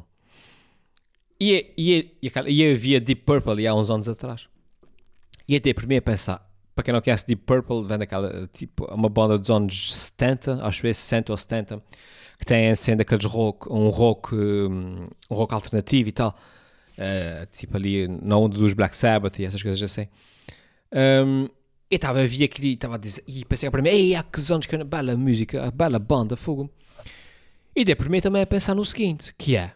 E, 1.38 1.73
e, 1.77 2.17
e, 2.23 2.31
e 2.47 2.63
eu 2.63 2.77
via 2.77 3.01
Deep 3.01 3.23
Purple 3.23 3.67
há 3.67 3.75
uns 3.75 3.89
anos 3.89 4.07
atrás. 4.07 4.47
E 5.45 5.57
até 5.57 5.73
para 5.73 5.85
mim 5.85 5.97
a 5.97 6.01
pensar, 6.01 6.49
para 6.73 6.85
quem 6.85 6.93
não 6.93 7.01
conhece 7.01 7.27
Deep 7.27 7.43
Purple, 7.45 7.85
vem 7.85 7.97
daquela, 7.97 8.47
tipo, 8.53 8.85
uma 8.85 9.09
banda 9.09 9.38
dos 9.38 9.49
anos 9.49 9.93
70, 9.93 10.63
acho 10.63 10.88
eu, 10.88 10.93
60 10.93 11.33
ou 11.33 11.38
70, 11.38 11.83
que 12.39 12.45
tem 12.45 12.73
sendo 12.75 13.01
aqueles 13.01 13.25
rock, 13.25 13.69
um 13.69 13.89
rock, 13.89 14.33
um 14.33 15.09
rock 15.29 15.53
alternativo 15.53 16.07
e 16.07 16.13
tal 16.13 16.33
uh, 16.99 17.45
tipo 17.55 17.77
ali 17.77 18.07
na 18.07 18.38
onda 18.38 18.57
dos 18.57 18.73
Black 18.73 18.95
Sabbath 18.95 19.39
e 19.39 19.45
essas 19.45 19.63
coisas 19.63 19.81
assim. 19.81 20.07
Um, 20.91 21.47
eu 21.89 21.95
estava 21.95 22.21
a 22.21 22.25
ver 22.25 22.43
aquilo 22.43 22.67
e 22.67 22.73
estava 22.73 22.95
a 22.95 22.97
dizer, 22.97 23.23
e 23.27 23.43
pensei 23.45 23.69
para 23.71 23.81
mim, 23.81 23.89
ei, 23.89 24.15
há 24.15 24.21
que 24.21 24.39
anos 24.51 24.65
que 24.67 24.75
é 24.75 24.83
bela 24.83 25.15
música, 25.15 25.71
bela 25.71 25.97
banda, 25.97 26.35
fogo. 26.35 26.69
E 27.75 27.83
dei 27.83 27.95
para 27.95 28.09
mim 28.09 28.19
também 28.21 28.41
a 28.41 28.47
pensar 28.47 28.75
no 28.75 28.85
seguinte, 28.85 29.33
que 29.35 29.55
é, 29.55 29.71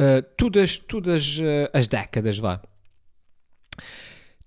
uh, 0.00 0.22
todas, 0.36 0.78
todas 0.78 1.38
uh, 1.38 1.68
as 1.74 1.86
décadas, 1.86 2.38
vá, 2.38 2.62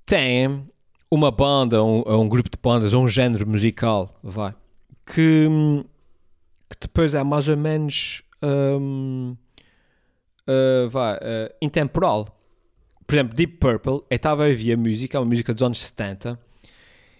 têm 0.06 0.68
uma 1.12 1.30
banda, 1.30 1.84
um, 1.84 2.04
um 2.08 2.30
grupo 2.30 2.50
de 2.50 2.58
bandas, 2.62 2.94
um 2.94 3.08
género 3.08 3.48
musical, 3.48 4.18
vai, 4.24 4.56
que, 5.06 5.48
que 6.70 6.78
depois 6.80 7.14
é 7.14 7.24
mais 7.24 7.48
ou 7.48 7.58
menos 7.58 8.24
um, 8.42 9.36
uh, 10.48 10.90
vai, 10.90 11.16
uh, 11.16 11.54
intemporal. 11.62 12.28
Por 13.06 13.16
exemplo, 13.16 13.36
Deep 13.36 13.58
Purple, 13.58 14.04
eu 14.10 14.16
estava 14.16 14.46
a 14.46 14.48
ouvir 14.48 14.74
a 14.74 14.78
música, 14.78 15.20
uma 15.20 15.26
música 15.26 15.54
dos 15.54 15.64
anos 15.64 15.80
70, 15.80 16.40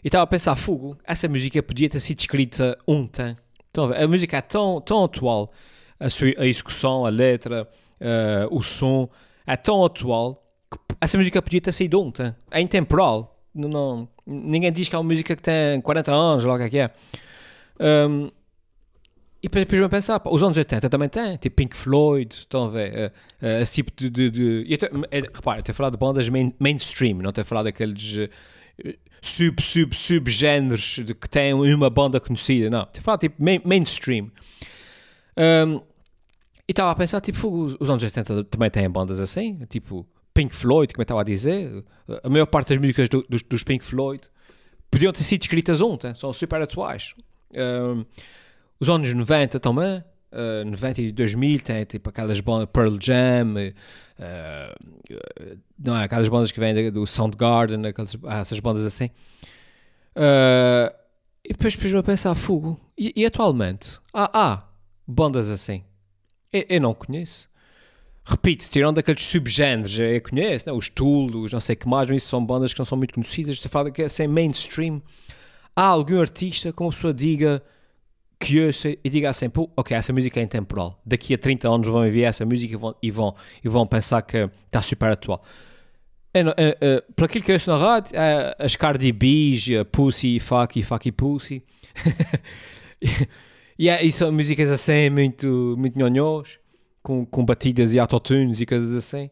e 0.04 0.08
estava 0.08 0.24
a 0.24 0.28
pensar, 0.28 0.56
fogo, 0.56 0.98
essa 1.04 1.28
música 1.28 1.62
podia 1.62 1.90
ter 1.90 2.00
sido 2.00 2.20
escrita 2.20 2.78
ontem. 2.88 3.36
Então, 3.70 3.92
a 3.94 4.08
música 4.08 4.38
é 4.38 4.42
tão, 4.42 4.82
tão 4.82 5.04
atual, 5.04 5.52
a, 6.00 6.10
sua, 6.10 6.30
a 6.38 6.46
execução, 6.46 7.06
a 7.06 7.10
letra, 7.10 7.68
uh, 8.00 8.56
o 8.56 8.62
som, 8.62 9.10
é 9.46 9.56
tão 9.56 9.84
atual 9.84 10.44
que 10.70 10.78
essa 11.00 11.18
música 11.18 11.42
podia 11.42 11.62
ter 11.62 11.72
sido 11.72 12.02
ontem. 12.02 12.34
É 12.50 12.60
intemporal. 12.62 13.40
Não, 13.54 13.68
não, 13.68 14.10
ninguém 14.26 14.72
diz 14.72 14.88
que 14.88 14.96
é 14.96 14.98
uma 14.98 15.04
música 15.04 15.36
que 15.36 15.42
tem 15.42 15.82
40 15.82 16.12
anos, 16.12 16.46
logo 16.46 16.64
é 16.64 16.70
que 16.70 16.78
é. 16.78 16.92
Um, 17.80 18.32
e 19.44 19.48
depois, 19.48 19.66
depois 19.66 19.82
me 19.82 19.90
pensar, 19.90 20.20
pá, 20.20 20.30
os 20.30 20.44
anos 20.44 20.56
80 20.56 20.88
também 20.88 21.10
tem, 21.10 21.36
tipo 21.38 21.56
Pink 21.56 21.76
Floyd, 21.76 22.32
estão 22.32 22.66
a 22.66 22.70
ver, 22.70 23.12
uh, 23.42 23.46
uh, 23.46 23.62
esse 23.62 23.76
tipo 23.76 23.92
de. 23.96 24.10
de, 24.10 24.30
de 24.30 24.66
e 24.68 24.74
até, 24.76 24.88
é, 25.10 25.22
repara, 25.22 25.74
falar 25.74 25.90
de 25.90 25.98
bandas 25.98 26.30
main, 26.30 26.54
mainstream, 26.60 27.18
não 27.18 27.32
a 27.36 27.44
falar 27.44 27.64
daqueles 27.64 28.18
uh, 28.18 28.94
sub, 29.20 29.60
sub, 29.62 29.96
subgéneros 29.96 31.00
de 31.04 31.16
que 31.16 31.28
têm 31.28 31.54
uma 31.54 31.90
banda 31.90 32.20
conhecida, 32.20 32.70
não, 32.70 32.82
a 32.82 33.02
falar 33.02 33.18
tipo 33.18 33.44
main, 33.44 33.60
mainstream. 33.66 34.32
Um, 35.36 35.82
e 36.68 36.72
estava 36.72 36.92
a 36.92 36.96
pensar, 36.96 37.20
tipo, 37.20 37.48
os, 37.50 37.76
os 37.80 37.90
anos 37.90 38.04
80 38.04 38.44
também 38.44 38.70
têm 38.70 38.88
bandas 38.88 39.20
assim, 39.20 39.66
tipo 39.66 40.06
Pink 40.36 40.56
Floyd, 40.56 40.94
como 40.94 41.02
eu 41.02 41.04
estava 41.04 41.22
a 41.22 41.24
dizer, 41.24 41.84
a 42.24 42.30
maior 42.30 42.46
parte 42.46 42.70
das 42.70 42.78
músicas 42.78 43.10
do, 43.10 43.26
dos, 43.28 43.42
dos, 43.42 43.64
Pink 43.64 43.84
Floyd 43.84 44.22
podiam 44.92 45.12
ter 45.12 45.24
sido 45.24 45.42
escritas 45.42 45.82
ontem, 45.82 46.14
são 46.14 46.32
super 46.32 46.62
atuais. 46.62 47.16
Um, 47.54 48.06
os 48.82 48.90
anos 48.90 49.14
90 49.14 49.60
também, 49.60 50.04
uh, 50.32 50.66
90 50.66 51.02
e 51.02 51.12
2000 51.12 51.60
tem 51.60 51.86
tipo 51.86 52.10
aquelas 52.10 52.40
bandas 52.42 52.68
Pearl 52.74 52.98
Jam, 53.00 53.54
uh, 53.54 54.76
não 55.78 55.96
é, 55.96 56.04
aquelas 56.04 56.28
bandas 56.28 56.52
que 56.52 56.60
vêm 56.60 56.92
do 56.92 57.06
Soundgarden, 57.06 57.86
aquelas, 57.86 58.18
essas 58.42 58.60
bandas 58.60 58.86
assim. 58.86 59.12
Uh, 60.16 60.92
e 61.46 61.54
depois 61.54 61.76
pus-me 61.76 62.00
a 62.00 62.04
pensar, 62.04 62.36
fogo, 62.36 62.80
e, 62.98 63.14
e, 63.16 63.26
atualmente 63.26 64.00
há, 64.14 64.30
há 64.34 64.64
bandas 65.08 65.50
assim? 65.50 65.84
Eu, 66.52 66.66
eu 66.68 66.82
não 66.82 66.94
conheço 66.94 67.52
repito, 68.24 68.66
tirando 68.70 69.00
aqueles 69.00 69.24
subgéneros, 69.24 70.00
eu 70.00 70.22
conheço, 70.22 70.68
né? 70.68 70.74
os 70.74 70.90
Tool, 70.90 71.48
não 71.52 71.60
sei 71.60 71.76
que 71.76 71.88
mais, 71.88 72.08
mas 72.08 72.22
isso 72.22 72.30
são 72.30 72.44
bandas 72.44 72.74
que 72.74 72.80
não 72.80 72.86
são 72.86 72.98
muito 72.98 73.14
conhecidas, 73.14 73.56
estou 73.56 73.68
a 73.68 73.72
falar 73.72 73.92
que 73.92 74.04
é 74.04 74.10
sem 74.10 74.28
mainstream. 74.28 75.02
Há 75.76 75.86
algum 75.86 76.20
artista 76.20 76.72
como 76.72 76.90
a 76.90 76.94
pessoa 76.94 77.14
diga 77.14 77.64
que 78.42 78.60
ouça 78.60 78.90
e 78.90 79.10
diga 79.10 79.30
assim, 79.30 79.50
pô, 79.50 79.70
ok, 79.78 79.96
essa 79.96 80.12
música 80.12 80.40
é 80.40 80.44
intemporal, 80.44 81.00
daqui 81.06 81.34
a 81.34 81.38
30 81.38 81.70
anos 81.70 81.88
vão 81.88 82.04
ouvir 82.04 82.24
essa 82.24 82.46
música 82.46 82.74
e 82.74 82.78
vão, 82.78 82.96
e 83.02 83.12
vão, 83.12 83.36
e 83.64 83.70
vão 83.70 83.86
pensar 83.86 84.22
que 84.24 84.50
está 84.66 84.82
super 84.82 85.12
atual. 85.12 85.44
É, 86.34 86.40
é, 86.40 86.78
é, 86.82 87.04
por 87.16 87.26
aquilo 87.26 87.44
que 87.44 87.52
eu 87.52 87.56
ouço 87.56 87.70
na 87.70 87.78
rádio, 87.78 88.18
é, 88.18 88.56
as 88.58 88.76
Cardi 88.76 89.12
B's, 89.12 89.68
Pussy, 89.92 90.40
Fucky, 90.40 90.82
Fucky 90.82 91.12
Pussy. 91.12 91.64
e, 93.78 93.90
é, 93.90 94.04
e 94.04 94.12
são 94.12 94.32
músicas 94.32 94.72
assim 94.72 95.10
muito, 95.10 95.76
muito 95.78 96.00
nhonhós 96.00 96.58
com, 97.04 97.26
com 97.26 97.46
batidas 97.46 97.94
e 97.94 98.00
autotunes 98.00 98.60
e 98.60 98.66
coisas 98.66 98.96
assim. 98.96 99.30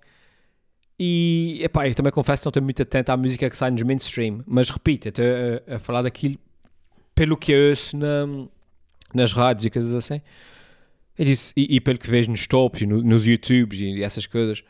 E 1.00 1.62
epá, 1.64 1.88
eu 1.88 1.96
também 1.96 2.12
confesso 2.12 2.42
que 2.42 2.48
não 2.48 2.50
estou 2.50 2.64
muito 2.64 2.82
atento 2.82 3.12
à 3.12 3.18
música 3.18 3.50
que 3.50 3.56
sai 3.56 3.72
nos 3.72 3.82
mainstream, 3.84 4.44
mas 4.46 4.70
repito, 4.70 5.08
estou 5.08 5.26
a, 5.26 5.76
a, 5.76 5.80
falar 5.80 6.02
daquilo 6.02 6.38
pelo 7.16 7.38
que 7.38 7.54
eu 7.54 7.70
ouço 7.70 7.98
na, 7.98 8.28
nas 9.14 9.34
rádios 9.34 9.66
e 9.66 9.70
coisas 9.70 9.94
assim. 9.94 10.22
Eu 11.18 11.26
disse, 11.26 11.52
e, 11.56 11.76
e, 11.76 11.82
pelo 11.82 11.98
que 11.98 12.10
vejo 12.10 12.32
nos 12.32 12.48
tops, 12.48 12.88
no, 12.88 13.02
nos 13.02 13.26
YouTubes 13.28 13.82
e, 13.82 14.02
essas 14.04 14.26
coisas, 14.26 14.64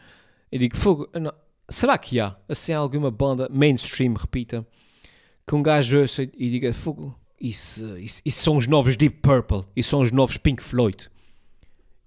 eu 0.52 0.58
digo, 0.58 0.76
fogo, 0.76 1.08
não, 1.14 1.32
será 1.70 1.98
que 1.98 2.20
há 2.20 2.36
assim 2.48 2.74
alguma 2.74 3.12
banda 3.12 3.48
mainstream, 3.52 4.14
repita, 4.14 4.66
que 5.46 5.56
um 5.56 5.62
gajo 5.62 6.00
ouça 6.00 6.24
e 6.24 6.50
diga, 6.50 6.74
fogo, 6.74 7.16
isso, 7.40 7.98
isso, 8.00 8.22
isso 8.26 8.42
são 8.42 8.58
os 8.58 8.68
novos 8.68 8.96
Deep 8.96 9.18
Purple, 9.22 9.64
isso 9.76 9.90
são 9.90 10.02
os 10.02 10.12
novos 10.12 10.38
Pink 10.38 10.62
Floyd. 10.62 11.10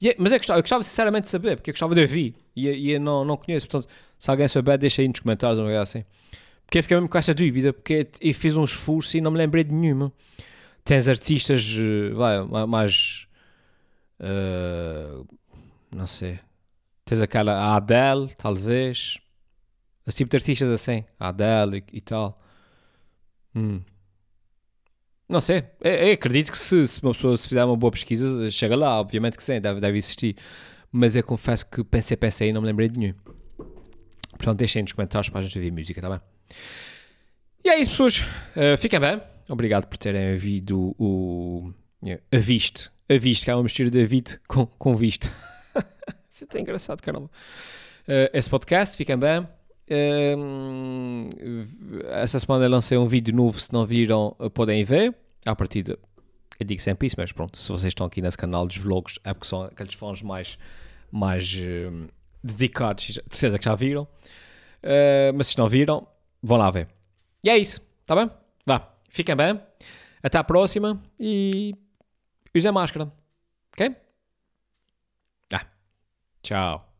Yeah, 0.03 0.21
mas 0.21 0.33
é 0.33 0.39
que 0.41 0.51
eu 0.51 0.61
gostava 0.61 0.83
sinceramente 0.83 1.25
de 1.27 1.31
saber, 1.31 1.57
porque 1.57 1.71
eu 1.71 1.75
gostava 1.75 1.95
de 1.95 2.01
ouvir 2.01 2.35
e, 2.57 2.69
e 2.69 2.91
eu 2.91 3.01
não, 3.01 3.25
não 3.25 3.37
conheço. 3.37 3.69
Portanto, 3.69 3.89
se 4.19 4.29
alguém 4.29 4.49
souber, 4.49 4.77
deixa 4.77 5.01
aí 5.01 5.07
nos 5.07 5.21
comentários 5.21 5.61
ou 5.61 5.69
assim. 5.79 6.05
Porque 6.67 6.79
eu 6.79 6.83
fiquei 6.83 6.97
mesmo 6.97 7.09
com 7.09 7.19
essa 7.19 7.33
dúvida, 7.33 7.73
porque 7.73 8.09
eu 8.21 8.35
fiz 8.35 8.57
um 8.57 8.65
esforço 8.65 9.17
e 9.17 9.21
não 9.21 9.31
me 9.31 9.39
lembrei 9.39 9.63
de 9.63 9.73
nenhuma. 9.73 10.13
Tens 10.85 11.09
artistas, 11.09 11.77
eh, 11.79 12.13
vai, 12.15 12.67
mais. 12.67 13.27
Uh, 14.19 15.27
não 15.95 16.07
sei. 16.07 16.41
Tens 17.05 17.21
aquela 17.21 17.77
Adele, 17.77 18.33
talvez. 18.37 19.19
Esse 20.07 20.19
tipo 20.19 20.31
de 20.31 20.37
artistas 20.37 20.69
assim, 20.69 21.05
Adele 21.19 21.85
e, 21.93 21.99
e 21.99 22.01
tal. 22.01 22.41
Hum. 23.55 23.81
Não 25.29 25.41
sei. 25.41 25.65
Eu, 25.81 25.93
eu 25.93 26.13
acredito 26.15 26.51
que 26.51 26.59
se, 26.59 26.87
se, 26.87 27.03
uma 27.03 27.13
pessoa 27.13 27.37
se 27.37 27.49
fizer 27.49 27.65
uma 27.65 27.77
boa 27.77 27.91
pesquisa, 27.91 28.51
chega 28.51 28.75
lá, 28.75 29.01
obviamente 29.01 29.37
que 29.37 29.45
sim, 29.45 29.61
deve, 29.61 29.81
deve 29.81 29.99
existir. 29.99 30.37
Mas 30.91 31.15
eu 31.17 31.23
confesso 31.23 31.65
que 31.67 31.83
pensei, 31.85 32.17
pensei 32.17 32.51
e 32.51 32.53
não 32.53 32.61
me 32.61 32.67
lembrei 32.67 32.89
de 32.89 32.99
nenhum. 32.99 33.15
Portanto, 34.33 34.59
deixem 34.59 34.83
nos 34.83 34.93
comentários 34.93 35.29
para 35.29 35.41
a 35.41 35.43
gente 35.43 35.57
ouvir 35.57 35.71
música, 35.71 36.01
tá 36.01 36.11
bem? 36.11 36.21
E 37.65 37.71
é 37.71 37.81
isso, 37.81 37.93
pessoas. 37.93 38.21
Uh, 38.57 38.77
fiquem 38.77 38.99
bem. 38.99 39.32
Obrigado 39.53 39.87
por 39.87 39.99
terem 39.99 40.33
ouvido 40.33 40.97
o. 40.99 41.75
Yeah, 42.03 42.23
a 42.33 42.39
viste. 42.39 42.91
A 43.07 43.19
viste, 43.19 43.45
que 43.45 43.51
é 43.51 43.55
uma 43.55 43.63
mistura 43.63 43.91
de 43.91 44.03
vite 44.03 44.41
com, 44.49 44.65
com 44.65 44.97
viste. 44.97 45.31
Isso 46.31 46.47
é 46.55 46.59
engraçado, 46.59 47.03
caramba. 47.03 47.27
Uh, 48.09 48.33
esse 48.33 48.49
podcast, 48.49 48.97
fiquem 48.97 49.19
bem. 49.19 49.41
Uh, 49.91 51.29
essa 52.13 52.41
semana 52.41 52.67
lancei 52.67 52.97
um 52.97 53.07
vídeo 53.07 53.37
novo, 53.37 53.61
se 53.61 53.71
não 53.75 53.85
viram, 53.85 54.35
podem 54.55 54.83
ver 54.85 55.15
à 55.45 55.55
partida, 55.55 55.99
eu 56.59 56.65
digo 56.65 56.81
sempre 56.81 57.07
isso, 57.07 57.17
mas 57.19 57.31
pronto, 57.31 57.59
se 57.59 57.69
vocês 57.69 57.91
estão 57.91 58.07
aqui 58.07 58.23
nesse 58.23 58.39
canal 58.39 58.67
dos 58.67 58.79
vlogs, 58.79 59.19
é 59.23 59.35
porque 59.35 59.47
são 59.47 59.65
aqueles 59.65 59.93
fãs 59.93 60.23
mais, 60.23 60.57
mais 61.11 61.61
dedicados, 62.43 63.05
de 63.05 63.37
certeza 63.37 63.59
que 63.59 63.67
já 63.67 63.75
viram. 63.75 64.05
Uh, 64.83 65.35
mas 65.35 65.49
se 65.49 65.59
não 65.59 65.69
viram, 65.69 66.07
vão 66.43 66.57
lá 66.57 66.71
ver. 66.71 66.89
E 67.45 67.51
é 67.51 67.59
isso, 67.59 67.83
tá 68.07 68.17
bem? 68.17 68.31
Vá, 68.65 68.92
fiquem 69.13 69.37
bem, 69.37 69.61
até 70.23 70.39
à 70.39 70.45
próxima 70.45 71.01
e 71.21 71.75
usem 72.55 72.73
máscara, 72.73 73.13
ok? 73.73 73.95
Ah, 75.53 75.67
tchau. 76.43 76.92